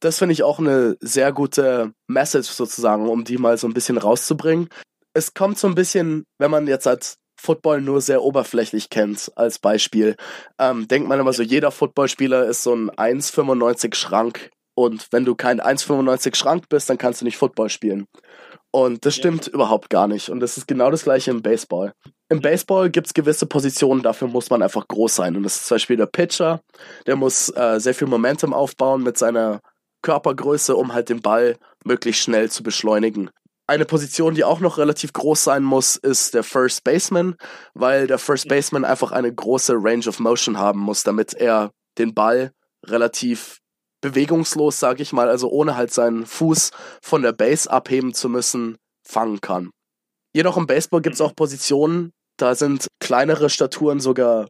[0.00, 3.96] Das finde ich auch eine sehr gute Message sozusagen, um die mal so ein bisschen
[3.96, 4.68] rauszubringen.
[5.14, 9.60] Es kommt so ein bisschen, wenn man jetzt als Football nur sehr oberflächlich kennt, als
[9.60, 10.16] Beispiel,
[10.58, 14.50] ähm, denkt man immer so, jeder Footballspieler ist so ein 1,95 Schrank.
[14.74, 18.06] Und wenn du kein 1,95 Schrank bist, dann kannst du nicht Football spielen.
[18.72, 19.52] Und das stimmt ja.
[19.52, 20.28] überhaupt gar nicht.
[20.28, 21.94] Und das ist genau das gleiche im Baseball.
[22.28, 25.36] Im Baseball gibt es gewisse Positionen, dafür muss man einfach groß sein.
[25.36, 26.60] Und das ist zum Beispiel der Pitcher,
[27.06, 29.60] der muss äh, sehr viel Momentum aufbauen mit seiner
[30.02, 33.30] Körpergröße, um halt den Ball möglichst schnell zu beschleunigen.
[33.68, 37.36] Eine Position, die auch noch relativ groß sein muss, ist der First Baseman,
[37.74, 42.14] weil der First Baseman einfach eine große Range of Motion haben muss, damit er den
[42.14, 42.52] Ball
[42.84, 43.58] relativ
[44.00, 46.70] bewegungslos, sag ich mal, also ohne halt seinen Fuß
[47.02, 49.70] von der Base abheben zu müssen, fangen kann.
[50.32, 54.46] Jedoch im Baseball gibt es auch Positionen, da sind kleinere Staturen sogar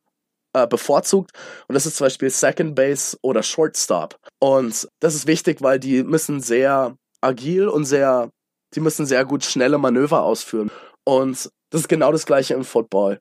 [0.52, 1.33] äh, bevorzugt.
[1.68, 4.16] Und das ist zum Beispiel Second Base oder Shortstop.
[4.40, 8.31] Und das ist wichtig, weil die müssen sehr agil und sehr,
[8.76, 10.70] die müssen sehr gut schnelle Manöver ausführen.
[11.04, 13.18] Und das ist genau das gleiche im Football.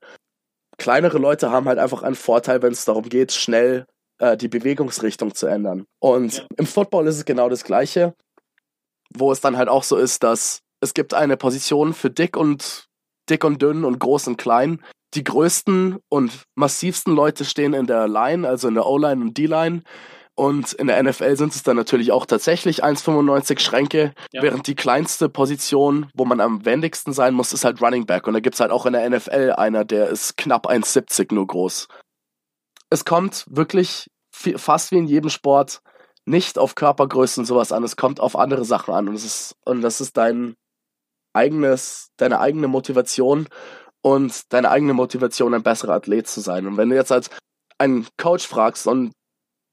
[0.78, 3.86] Kleinere Leute haben halt einfach einen Vorteil, wenn es darum geht, schnell
[4.18, 5.86] äh, die Bewegungsrichtung zu ändern.
[5.98, 6.44] Und ja.
[6.58, 8.14] im Football ist es genau das gleiche,
[9.14, 12.86] wo es dann halt auch so ist, dass es gibt eine Position für dick und
[13.30, 14.82] dick und dünn und groß und klein.
[15.14, 19.82] Die größten und massivsten Leute stehen in der Line, also in der O-Line und D-Line.
[20.38, 24.42] Und in der NFL sind es dann natürlich auch tatsächlich 1,95 Schränke, ja.
[24.42, 28.26] während die kleinste Position, wo man am wendigsten sein muss, ist halt Running Back.
[28.26, 31.46] Und da gibt es halt auch in der NFL einer, der ist knapp 1,70 nur
[31.46, 31.88] groß.
[32.90, 35.80] Es kommt wirklich fast wie in jedem Sport
[36.26, 39.08] nicht auf Körpergröße und sowas an, es kommt auf andere Sachen an.
[39.08, 40.54] Und, es ist, und das ist dein
[41.32, 43.48] eigenes, deine eigene Motivation
[44.02, 46.66] und deine eigene Motivation, ein besserer Athlet zu sein.
[46.66, 47.30] Und wenn du jetzt als
[47.78, 49.12] einen Coach fragst und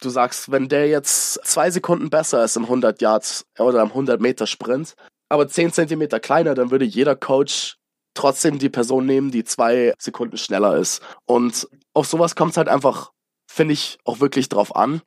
[0.04, 4.22] du sagst, wenn der jetzt zwei Sekunden besser ist im 100 Yards oder im 100
[4.22, 4.96] Meter Sprint,
[5.30, 7.78] aber 10 Zentimeter kleiner, dann würde jeder Coach
[8.14, 11.02] trotzdem die Person nehmen, die zwei Sekunden schneller ist.
[11.26, 13.12] Und auf sowas kommt es halt einfach,
[13.50, 15.02] finde ich, auch wirklich drauf an.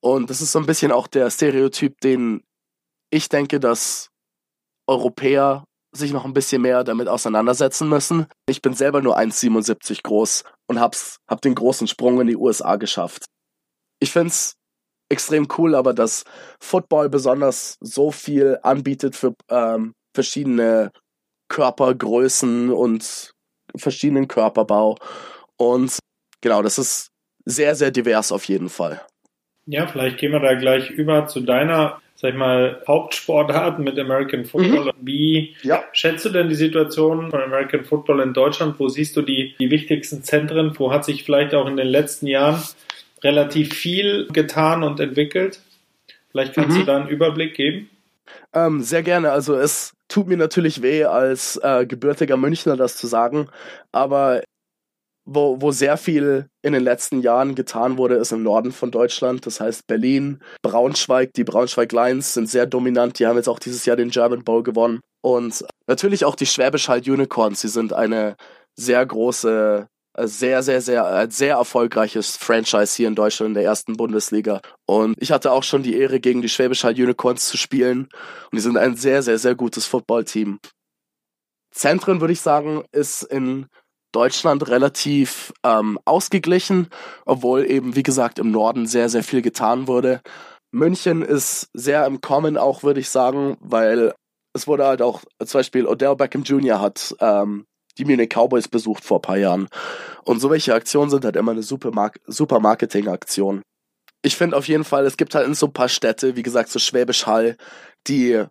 [0.00, 2.42] Und das ist so ein bisschen auch der Stereotyp, den
[3.10, 4.08] ich denke, dass
[4.86, 8.26] Europäer sich noch ein bisschen mehr damit auseinandersetzen müssen.
[8.48, 12.76] Ich bin selber nur 1,77 groß und hab's, hab den großen Sprung in die USA
[12.76, 13.26] geschafft
[14.00, 14.56] ich finde es
[15.08, 16.24] extrem cool, aber dass
[16.60, 20.92] Football besonders so viel anbietet für ähm, verschiedene
[21.48, 23.32] Körpergrößen und
[23.76, 24.96] verschiedenen Körperbau.
[25.56, 25.98] Und
[26.40, 27.10] genau, das ist
[27.44, 29.00] sehr, sehr divers auf jeden Fall.
[29.66, 34.44] Ja, vielleicht gehen wir da gleich über zu deiner, sag ich mal, Hauptsportart mit American
[34.44, 34.86] Football.
[34.86, 35.06] Mhm.
[35.06, 35.82] Wie ja.
[35.92, 38.78] schätzt du denn die Situation von American Football in Deutschland?
[38.78, 40.76] Wo siehst du die, die wichtigsten Zentren?
[40.78, 42.62] Wo hat sich vielleicht auch in den letzten Jahren
[43.22, 45.60] relativ viel getan und entwickelt.
[46.30, 46.80] Vielleicht kannst mhm.
[46.80, 47.90] du da einen Überblick geben.
[48.52, 49.32] Ähm, sehr gerne.
[49.32, 53.48] Also es tut mir natürlich weh, als äh, gebürtiger Münchner das zu sagen,
[53.92, 54.42] aber
[55.24, 59.46] wo, wo sehr viel in den letzten Jahren getan wurde, ist im Norden von Deutschland.
[59.46, 63.18] Das heißt Berlin, Braunschweig, die Braunschweig Lions sind sehr dominant.
[63.18, 65.00] Die haben jetzt auch dieses Jahr den German Bowl gewonnen.
[65.22, 67.60] Und natürlich auch die Schwäbisch Hall Unicorns.
[67.60, 68.34] Sie sind eine
[68.76, 69.86] sehr große
[70.26, 74.60] sehr, sehr, sehr, ein sehr erfolgreiches Franchise hier in Deutschland in der ersten Bundesliga.
[74.86, 78.08] Und ich hatte auch schon die Ehre, gegen die Schwäbisch Hall Unicorns zu spielen.
[78.50, 80.58] Und die sind ein sehr, sehr, sehr gutes Footballteam.
[81.72, 83.66] Zentren, würde ich sagen, ist in
[84.12, 86.88] Deutschland relativ ähm, ausgeglichen,
[87.26, 90.20] obwohl eben, wie gesagt, im Norden sehr, sehr viel getan wurde.
[90.72, 94.14] München ist sehr im Kommen auch, würde ich sagen, weil
[94.52, 96.80] es wurde halt auch, zum Beispiel Odell Beckham Jr.
[96.80, 97.66] hat ähm,
[98.00, 99.68] die Munich Cowboys besucht vor ein paar Jahren.
[100.24, 103.62] Und so welche Aktionen sind halt immer eine super, Mar super Marketing-Aktion.
[104.22, 106.70] Ich finde auf jeden Fall, es gibt halt in so ein paar Städte, wie gesagt,
[106.70, 107.56] so Schwäbisch Hall,
[108.06, 108.44] die,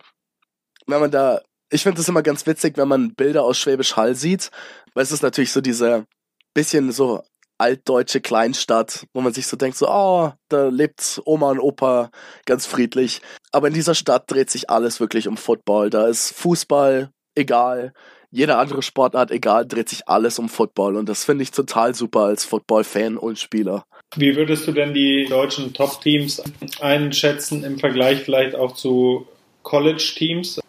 [0.88, 4.16] wenn man da, ich finde es immer ganz witzig, wenn man Bilder aus Schwäbisch Hall
[4.16, 4.50] sieht,
[4.94, 6.06] weil es ist natürlich so diese
[6.54, 7.24] bisschen so
[7.60, 12.10] altdeutsche Kleinstadt, wo man sich so denkt, so, oh, da lebt Oma und Opa
[12.46, 13.22] ganz friedlich.
[13.52, 15.90] Aber in dieser Stadt dreht sich alles wirklich um Football.
[15.90, 17.94] Da ist Fußball egal
[18.32, 20.96] jede andere Sportart, egal, dreht sich alles um Football.
[20.96, 23.86] Und das finde ich total super als Football-Fan und Spieler.
[24.16, 26.42] Wie würdest du denn die deutschen Top-Teams
[26.80, 29.28] einschätzen im Vergleich vielleicht auch zu
[29.64, 30.60] College-Teams?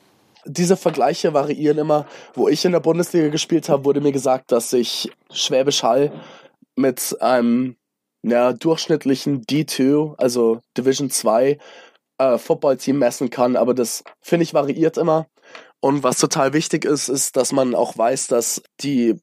[0.47, 2.07] Diese Vergleiche variieren immer.
[2.35, 6.13] Wo ich in der Bundesliga gespielt habe, wurde mir gesagt, dass ich Schwäbisch Hall
[6.77, 7.77] mit einem
[8.23, 11.59] ja, durchschnittlichen D2, also Division 2,
[12.19, 13.57] äh, Football-Team messen kann.
[13.57, 15.27] Aber das, finde ich, variiert immer.
[15.81, 19.17] Und was total wichtig ist, ist, dass man auch weiß, dass die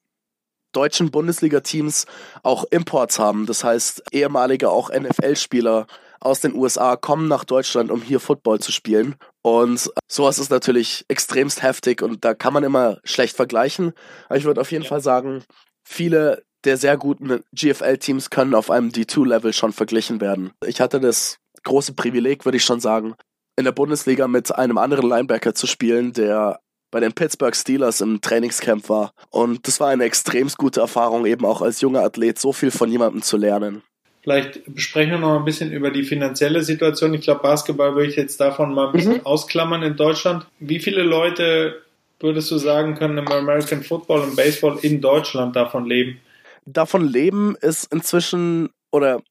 [0.73, 2.05] deutschen Bundesliga-Teams
[2.43, 3.45] auch Imports haben.
[3.45, 5.87] Das heißt, ehemalige auch NFL-Spieler
[6.19, 9.15] aus den USA kommen nach Deutschland, um hier Football zu spielen.
[9.43, 13.93] Und sowas ist natürlich extremst heftig und da kann man immer schlecht vergleichen.
[14.25, 14.89] Aber ich würde auf jeden ja.
[14.89, 15.43] Fall sagen,
[15.83, 20.51] viele der sehr guten GFL-Teams können auf einem D2-Level schon verglichen werden.
[20.65, 23.15] Ich hatte das große Privileg, würde ich schon sagen,
[23.57, 26.59] in der Bundesliga mit einem anderen Linebacker zu spielen, der
[26.91, 29.11] bei den Pittsburgh Steelers im Trainingscamp war.
[29.29, 32.89] Und das war eine extrem gute Erfahrung, eben auch als junger Athlet so viel von
[32.89, 33.81] jemandem zu lernen.
[34.21, 37.13] Vielleicht besprechen wir noch ein bisschen über die finanzielle Situation.
[37.13, 39.25] Ich glaube, Basketball würde ich jetzt davon mal ein bisschen mhm.
[39.25, 40.45] ausklammern in Deutschland.
[40.59, 41.81] Wie viele Leute
[42.19, 46.19] würdest du sagen, können im American Football und Baseball in Deutschland davon leben?
[46.65, 49.21] Davon leben ist inzwischen oder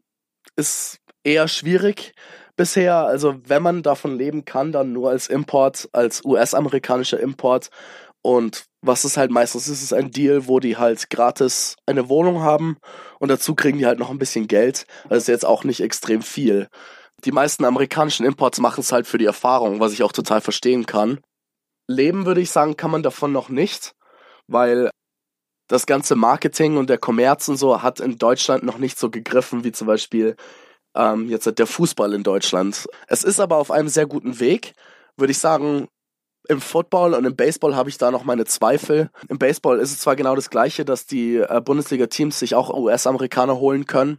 [0.57, 2.15] ist eher schwierig
[2.57, 2.97] bisher.
[2.97, 7.71] Also wenn man davon leben kann, dann nur als Import, als US-amerikanischer Import.
[8.23, 12.40] Und was es halt meistens ist, ist ein Deal, wo die halt gratis eine Wohnung
[12.40, 12.77] haben
[13.21, 14.87] und dazu kriegen die halt noch ein bisschen Geld.
[15.09, 16.69] Das ist jetzt auch nicht extrem viel.
[17.25, 20.87] Die meisten amerikanischen Imports machen es halt für die Erfahrung, was ich auch total verstehen
[20.87, 21.21] kann.
[21.88, 23.95] Leben würde ich sagen, kann man davon noch nicht,
[24.49, 24.90] weil
[25.69, 29.64] das ganze Marketing und der Kommerz und so hat in Deutschland noch nicht so gegriffen
[29.64, 30.37] wie zum Beispiel
[30.97, 32.87] ähm, jetzt der Fußball in Deutschland.
[33.07, 34.73] Es ist aber auf einem sehr guten Weg,
[35.17, 35.89] würde ich sagen
[36.49, 39.11] im Football und im Baseball habe ich da noch meine Zweifel.
[39.29, 43.57] Im Baseball ist es zwar genau das gleiche, dass die äh, Bundesliga-Teams sich auch US-Amerikaner
[43.59, 44.19] holen können,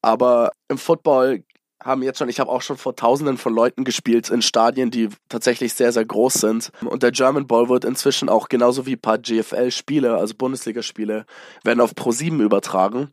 [0.00, 1.44] aber im Football
[1.84, 5.08] haben jetzt schon, ich habe auch schon vor Tausenden von Leuten gespielt in Stadien, die
[5.28, 6.70] tatsächlich sehr, sehr groß sind.
[6.84, 11.26] Und der German Ball wird inzwischen auch genauso wie ein paar GFL-Spiele, also Bundesligaspiele,
[11.64, 13.10] werden auf Pro7 übertragen.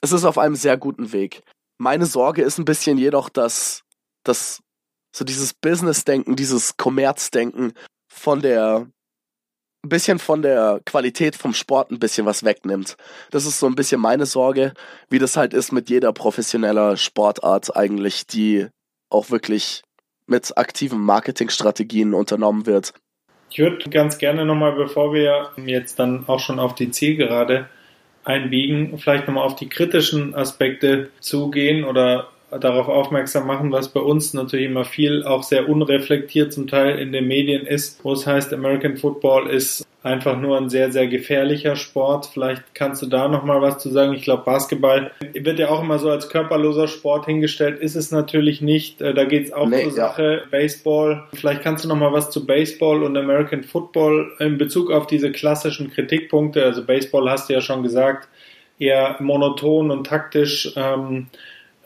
[0.00, 1.42] Es ist auf einem sehr guten Weg.
[1.78, 3.82] Meine Sorge ist ein bisschen jedoch, dass
[4.24, 4.62] das
[5.14, 7.72] so dieses Business-Denken, dieses Kommerz-Denken
[8.08, 8.86] von der
[9.84, 12.96] ein bisschen von der Qualität vom Sport ein bisschen was wegnimmt.
[13.30, 14.74] Das ist so ein bisschen meine Sorge,
[15.10, 18.68] wie das halt ist mit jeder professioneller Sportart eigentlich, die
[19.10, 19.82] auch wirklich
[20.26, 22.94] mit aktiven Marketingstrategien unternommen wird.
[23.50, 27.68] Ich würde ganz gerne nochmal, bevor wir jetzt dann auch schon auf die Zielgerade
[28.24, 32.28] einbiegen, vielleicht nochmal auf die kritischen Aspekte zugehen oder
[32.60, 37.12] darauf aufmerksam machen, was bei uns natürlich immer viel auch sehr unreflektiert zum Teil in
[37.12, 41.76] den Medien ist, wo es heißt, American Football ist einfach nur ein sehr, sehr gefährlicher
[41.76, 42.26] Sport.
[42.26, 44.12] Vielleicht kannst du da nochmal was zu sagen.
[44.14, 48.60] Ich glaube, Basketball wird ja auch immer so als körperloser Sport hingestellt, ist es natürlich
[48.60, 49.00] nicht.
[49.00, 50.08] Äh, da geht es auch nee, zur ja.
[50.08, 50.42] Sache.
[50.50, 51.24] Baseball.
[51.32, 55.90] Vielleicht kannst du nochmal was zu Baseball und American Football in Bezug auf diese klassischen
[55.90, 56.64] Kritikpunkte.
[56.64, 58.28] Also Baseball hast du ja schon gesagt,
[58.78, 60.72] eher monoton und taktisch.
[60.76, 61.28] Ähm,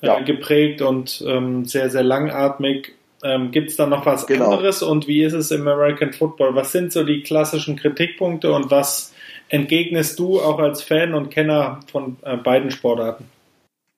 [0.00, 0.18] ja.
[0.18, 2.94] Äh, geprägt und ähm, sehr, sehr langatmig.
[3.24, 4.46] Ähm, Gibt es da noch was genau.
[4.46, 6.54] anderes und wie ist es im American Football?
[6.54, 9.14] Was sind so die klassischen Kritikpunkte und was
[9.48, 13.24] entgegnest du auch als Fan und Kenner von äh, beiden Sportarten?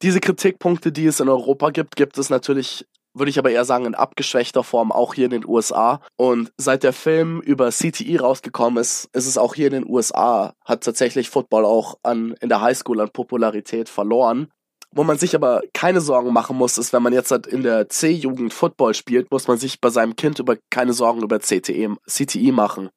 [0.03, 2.85] Diese Kritikpunkte, die es in Europa gibt, gibt es natürlich
[3.15, 6.01] würde ich aber eher sagen, in abgeschwächter Form auch hier in den USA.
[6.17, 10.55] Und seit der Film über CTE rausgekommen ist, ist es auch hier in den USA,
[10.65, 14.49] hat tatsächlich Football auch an, in der Highschool an Popularität verloren.
[14.91, 17.89] Wo man sich aber keine Sorgen machen muss, ist, wenn man jetzt halt in der
[17.89, 22.53] C-Jugend Football spielt, muss man sich bei seinem Kind über keine Sorgen über CTE, CTE
[22.53, 22.89] machen.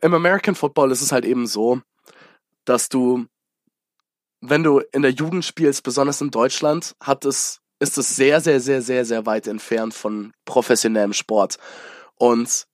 [0.00, 1.80] Im American Football ist es halt eben so,
[2.64, 3.26] dass du,
[4.40, 8.60] wenn du in der Jugend spielst, besonders in Deutschland, hat es, ist es sehr, sehr,
[8.60, 11.58] sehr, sehr, sehr weit entfernt von professionellem Sport.
[12.16, 12.66] Und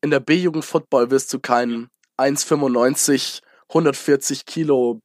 [0.00, 1.88] in der B-Jugend Football wirst du keinen
[2.18, 5.00] 1,95, 140 Kilo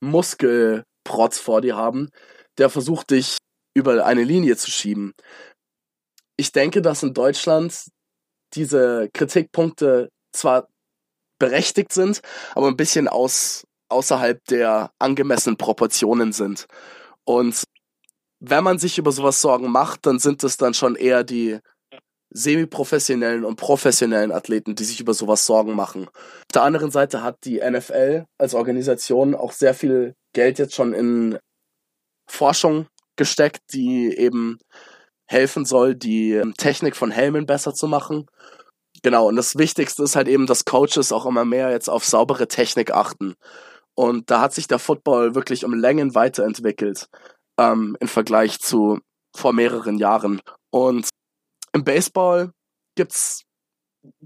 [0.00, 2.10] Muskel Protz vor dir haben,
[2.58, 3.38] der versucht dich
[3.74, 5.14] über eine Linie zu schieben.
[6.36, 7.90] Ich denke, dass in Deutschland
[8.54, 10.68] diese Kritikpunkte zwar
[11.38, 12.20] berechtigt sind,
[12.54, 16.66] aber ein bisschen aus, außerhalb der angemessenen Proportionen sind.
[17.24, 17.64] Und
[18.40, 21.58] wenn man sich über sowas Sorgen macht, dann sind es dann schon eher die
[22.34, 26.08] semi-professionellen und professionellen Athleten, die sich über sowas Sorgen machen.
[26.08, 30.92] Auf der anderen Seite hat die NFL als Organisation auch sehr viel Geld jetzt schon
[30.92, 31.38] in
[32.28, 34.58] Forschung gesteckt, die eben
[35.26, 38.26] helfen soll, die Technik von Helmen besser zu machen.
[39.02, 42.48] Genau, und das Wichtigste ist halt eben, dass Coaches auch immer mehr jetzt auf saubere
[42.48, 43.34] Technik achten.
[43.94, 47.06] Und da hat sich der Football wirklich um Längen weiterentwickelt
[47.58, 48.98] ähm, im Vergleich zu
[49.36, 50.40] vor mehreren Jahren.
[50.70, 51.08] Und
[51.74, 52.52] im Baseball
[52.96, 53.44] gibt's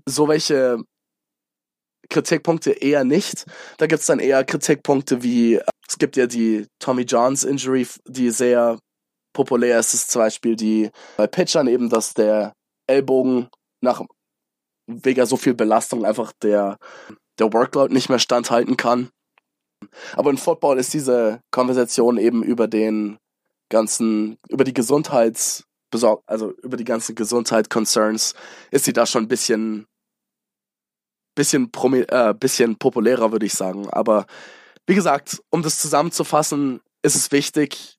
[0.06, 0.78] so welche
[2.10, 3.46] Kritikpunkte eher nicht.
[3.78, 8.78] Da gibt's dann eher Kritikpunkte wie es gibt ja die Tommy Johns Injury, die sehr
[9.32, 9.94] populär ist.
[9.94, 12.52] Das ist zum Beispiel die bei Pitchern eben, dass der
[12.86, 13.48] Ellbogen
[13.80, 14.02] nach
[14.86, 16.78] wegen so viel Belastung einfach der,
[17.38, 19.10] der Workload nicht mehr standhalten kann.
[20.14, 23.18] Aber in Football ist diese Konversation eben über den
[23.70, 25.64] ganzen, über die Gesundheits,
[26.26, 28.34] also über die ganzen Gesundheit-Concerns,
[28.70, 29.86] ist sie da schon ein bisschen,
[31.34, 31.70] bisschen,
[32.08, 33.88] äh, bisschen populärer, würde ich sagen.
[33.90, 34.26] Aber
[34.86, 37.98] wie gesagt, um das zusammenzufassen, ist es wichtig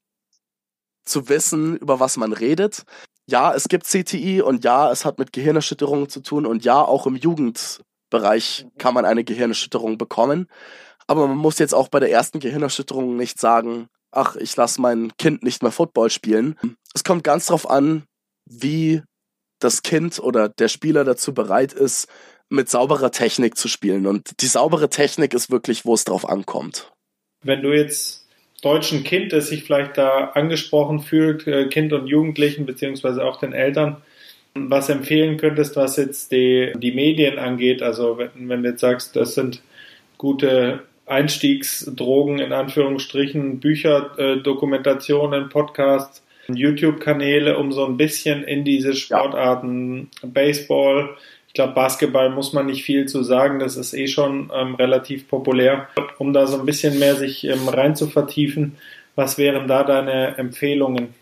[1.04, 2.84] zu wissen, über was man redet.
[3.28, 7.06] Ja, es gibt CTI und ja, es hat mit Gehirnerschütterungen zu tun und ja, auch
[7.06, 10.48] im Jugendbereich kann man eine Gehirnerschütterung bekommen.
[11.08, 15.12] Aber man muss jetzt auch bei der ersten Gehirnerschütterung nicht sagen, ach, ich lasse mein
[15.18, 16.56] Kind nicht mehr Football spielen.
[16.94, 18.04] Es kommt ganz drauf an,
[18.46, 19.02] wie
[19.60, 22.08] das Kind oder der Spieler dazu bereit ist,
[22.50, 24.08] mit sauberer Technik zu spielen.
[24.08, 26.92] Und die saubere Technik ist wirklich, wo es drauf ankommt.
[27.44, 28.28] Wenn du jetzt
[28.62, 33.54] deutschen Kind, das sich vielleicht da angesprochen fühlt, äh, Kind und Jugendlichen, beziehungsweise auch den
[33.54, 33.98] Eltern,
[34.56, 37.82] was empfehlen könntest, was jetzt die, die Medien angeht?
[37.82, 39.62] Also wenn, wenn du jetzt sagst, das sind
[40.18, 48.96] gute Einstiegsdrogen in Anführungsstrichen, Bücher, äh, Dokumentationen, Podcasts, YouTube-Kanäle, um so ein bisschen in diese
[48.96, 50.30] Sportarten ja.
[50.30, 51.16] Baseball,
[51.50, 55.28] ich glaube, Basketball muss man nicht viel zu sagen, das ist eh schon ähm, relativ
[55.28, 55.88] populär.
[56.20, 58.78] Um da so ein bisschen mehr sich ähm, rein zu vertiefen,
[59.16, 61.16] was wären da deine Empfehlungen?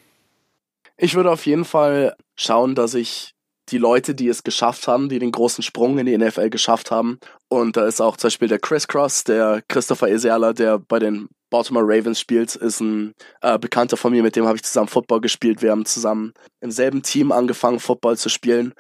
[0.98, 3.36] Ich würde auf jeden Fall schauen, dass ich
[3.70, 7.20] die Leute, die es geschafft haben, die den großen Sprung in die NFL geschafft haben.
[7.50, 11.30] Und da ist auch zum Beispiel der Chris Cross, der Christopher Eserla, der bei den
[11.50, 15.22] Baltimore Ravens spielt, ist ein äh, Bekannter von mir, mit dem habe ich zusammen Football
[15.22, 15.62] gespielt.
[15.62, 18.74] Wir haben zusammen im selben Team angefangen, Football zu spielen.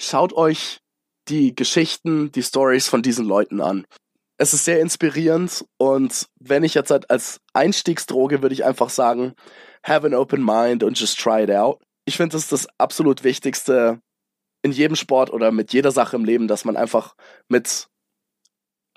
[0.00, 0.80] Schaut euch
[1.28, 3.86] die Geschichten, die Stories von diesen Leuten an.
[4.38, 9.34] Es ist sehr inspirierend und wenn ich jetzt halt als Einstiegsdroge würde ich einfach sagen,
[9.84, 11.80] have an open mind und just try it out.
[12.06, 14.00] Ich finde, das ist das absolut Wichtigste
[14.62, 17.14] in jedem Sport oder mit jeder Sache im Leben, dass man einfach
[17.48, 17.88] mit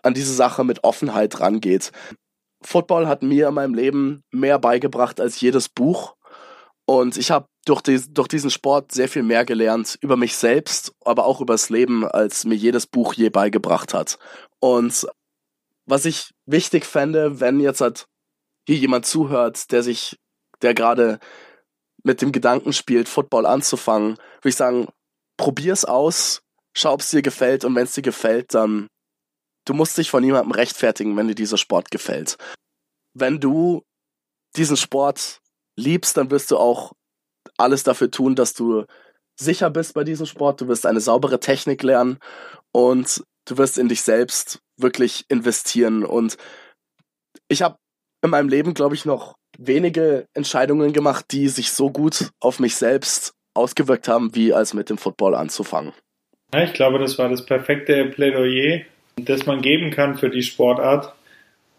[0.04, 1.92] an diese Sache mit Offenheit rangeht.
[2.62, 6.16] Football hat mir in meinem Leben mehr beigebracht als jedes Buch.
[6.86, 10.94] Und ich habe durch, die, durch diesen Sport sehr viel mehr gelernt über mich selbst,
[11.06, 14.18] aber auch über das Leben, als mir jedes Buch je beigebracht hat.
[14.60, 15.08] Und
[15.86, 18.08] was ich wichtig fände, wenn jetzt halt
[18.68, 20.20] hier jemand zuhört, der sich,
[20.62, 21.20] der gerade
[22.04, 24.88] mit dem Gedanken spielt, Football anzufangen, würde ich sagen,
[25.38, 26.42] probier's aus,
[26.74, 28.88] schau, ob es dir gefällt und wenn es dir gefällt, dann
[29.66, 32.38] du musst dich von niemandem rechtfertigen, wenn dir dieser Sport gefällt.
[33.14, 33.84] Wenn du
[34.56, 35.42] diesen Sport
[35.76, 36.94] liebst, dann wirst du auch
[37.58, 38.86] alles dafür tun, dass du
[39.40, 40.62] sicher bist bei diesem Sport.
[40.62, 42.20] Du wirst eine saubere Technik lernen
[42.72, 46.04] und du wirst in dich selbst wirklich investieren.
[46.06, 46.38] Und
[47.48, 47.78] ich habe
[48.24, 52.76] in meinem Leben, glaube ich, noch wenige Entscheidungen gemacht, die sich so gut auf mich
[52.76, 55.94] selbst ausgewirkt haben, wie als mit dem Football anzufangen.
[56.54, 58.82] Ja, ich glaube, das war das perfekte Plädoyer,
[59.16, 61.14] das man geben kann für die Sportart.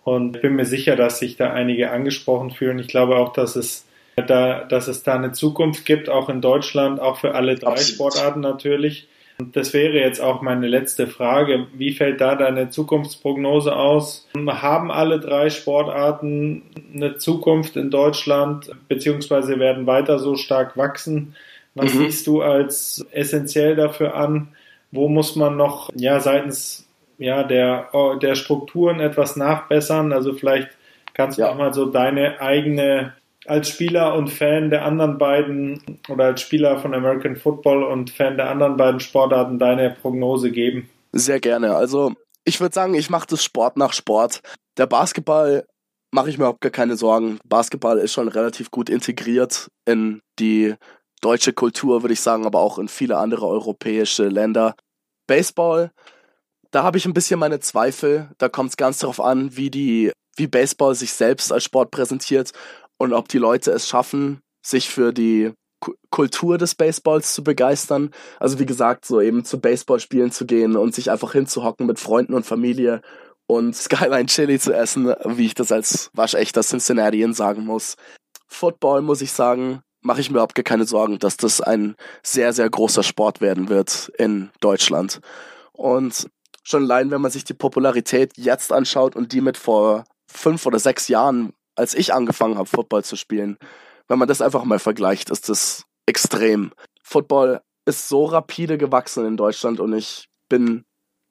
[0.05, 2.79] Und ich bin mir sicher, dass sich da einige angesprochen fühlen.
[2.79, 7.01] Ich glaube auch, dass es da, dass es da eine Zukunft gibt, auch in Deutschland,
[7.01, 7.95] auch für alle drei Absolut.
[7.95, 9.09] Sportarten natürlich.
[9.39, 11.67] Und das wäre jetzt auch meine letzte Frage.
[11.75, 14.29] Wie fällt da deine Zukunftsprognose aus?
[14.37, 16.63] Haben alle drei Sportarten
[16.95, 21.35] eine Zukunft in Deutschland, beziehungsweise werden weiter so stark wachsen?
[21.75, 21.99] Was mhm.
[21.99, 24.49] siehst du als essentiell dafür an?
[24.93, 26.84] Wo muss man noch, ja, seitens,
[27.19, 27.91] ja, der,
[28.21, 30.13] der Strukturen etwas nachbessern?
[30.13, 30.69] Also vielleicht
[31.15, 31.51] kannst du ja.
[31.51, 33.15] auch mal so deine eigene
[33.47, 38.37] als Spieler und Fan der anderen beiden oder als Spieler von American Football und Fan
[38.37, 40.89] der anderen beiden Sportarten deine Prognose geben?
[41.13, 41.75] Sehr gerne.
[41.77, 44.41] Also ich würde sagen, ich mache das Sport nach Sport.
[44.77, 45.67] Der Basketball
[46.11, 47.39] mache ich mir überhaupt gar keine Sorgen.
[47.45, 50.75] Basketball ist schon relativ gut integriert in die
[51.21, 54.75] deutsche Kultur, würde ich sagen, aber auch in viele andere europäische Länder.
[55.27, 55.91] Baseball,
[56.75, 58.31] da habe ich ein bisschen meine Zweifel.
[58.39, 62.51] Da kommt es ganz darauf an, wie die, wie Baseball sich selbst als Sport präsentiert
[62.99, 65.53] und ob die Leute es schaffen, sich für die
[66.11, 68.11] Kultur des Baseballs zu begeistern.
[68.41, 72.35] Also wie gesagt, so eben zu Baseballspielen zu gehen und sich einfach hinzuhocken mit Freunden
[72.35, 73.03] und Familie
[73.47, 77.95] und Skyline Chili zu essen, wie ich das als waschechter Cincinnatian sagen muss.
[78.49, 81.95] Football, muss ich sagen, mache ich mir überhaupt gar keine Sorgen, dass das ein
[82.25, 85.21] sehr, sehr großer Sport werden wird in Deutschland.
[85.73, 86.29] Und
[86.65, 90.79] schon allein, wenn man sich die Popularität jetzt anschaut und die mit vor fünf oder
[90.79, 93.59] sechs Jahren als ich angefangen habe, Football zu spielen,
[94.09, 96.73] wenn man das einfach mal vergleicht, ist das extrem.
[97.03, 100.85] Football ist so rapide gewachsen in Deutschland und ich bin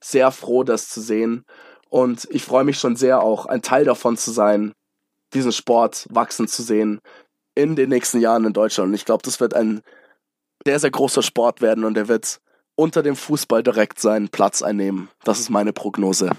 [0.03, 1.45] sehr froh, das zu sehen.
[1.89, 4.73] Und ich freue mich schon sehr auch, ein Teil davon zu sein,
[5.33, 6.99] diesen Sport wachsen zu sehen
[7.55, 8.89] in den nächsten Jahren in Deutschland.
[8.89, 9.81] Und ich glaube, das wird ein
[10.65, 12.39] sehr, sehr großer Sport werden und er wird
[12.75, 15.09] unter dem Fußball direkt seinen Platz einnehmen.
[15.23, 16.31] Das ist meine Prognose.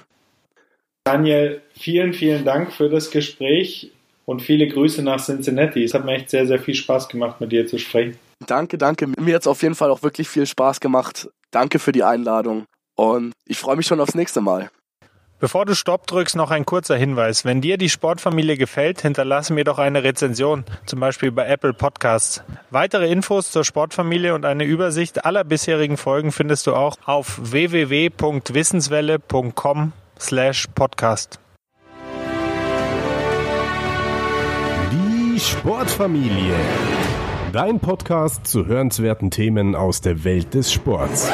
[1.05, 3.93] Daniel, vielen, vielen Dank für das Gespräch
[4.25, 5.85] und viele Grüße nach Cincinnati.
[5.85, 8.19] Es hat mir echt sehr, sehr viel Spaß gemacht, mit dir zu sprechen.
[8.47, 9.07] Danke, danke.
[9.07, 11.29] Mir hat es auf jeden Fall auch wirklich viel Spaß gemacht.
[11.51, 12.65] Danke für die Einladung
[12.97, 14.71] und ich freue mich schon aufs nächste Mal.
[15.45, 17.45] Bevor du Stopp drückst, noch ein kurzer Hinweis.
[17.45, 22.43] Wenn dir die Sportfamilie gefällt, hinterlasse mir doch eine Rezension, zum Beispiel bei Apple Podcasts.
[22.71, 29.93] Weitere Infos zur Sportfamilie und eine Übersicht aller bisherigen Folgen findest du auch auf www.wissenswelle.com
[30.19, 31.39] slash podcast.
[35.37, 36.55] Sportfamilie.
[37.53, 41.31] Dein Podcast zu hörenswerten Themen aus der Welt des Sports.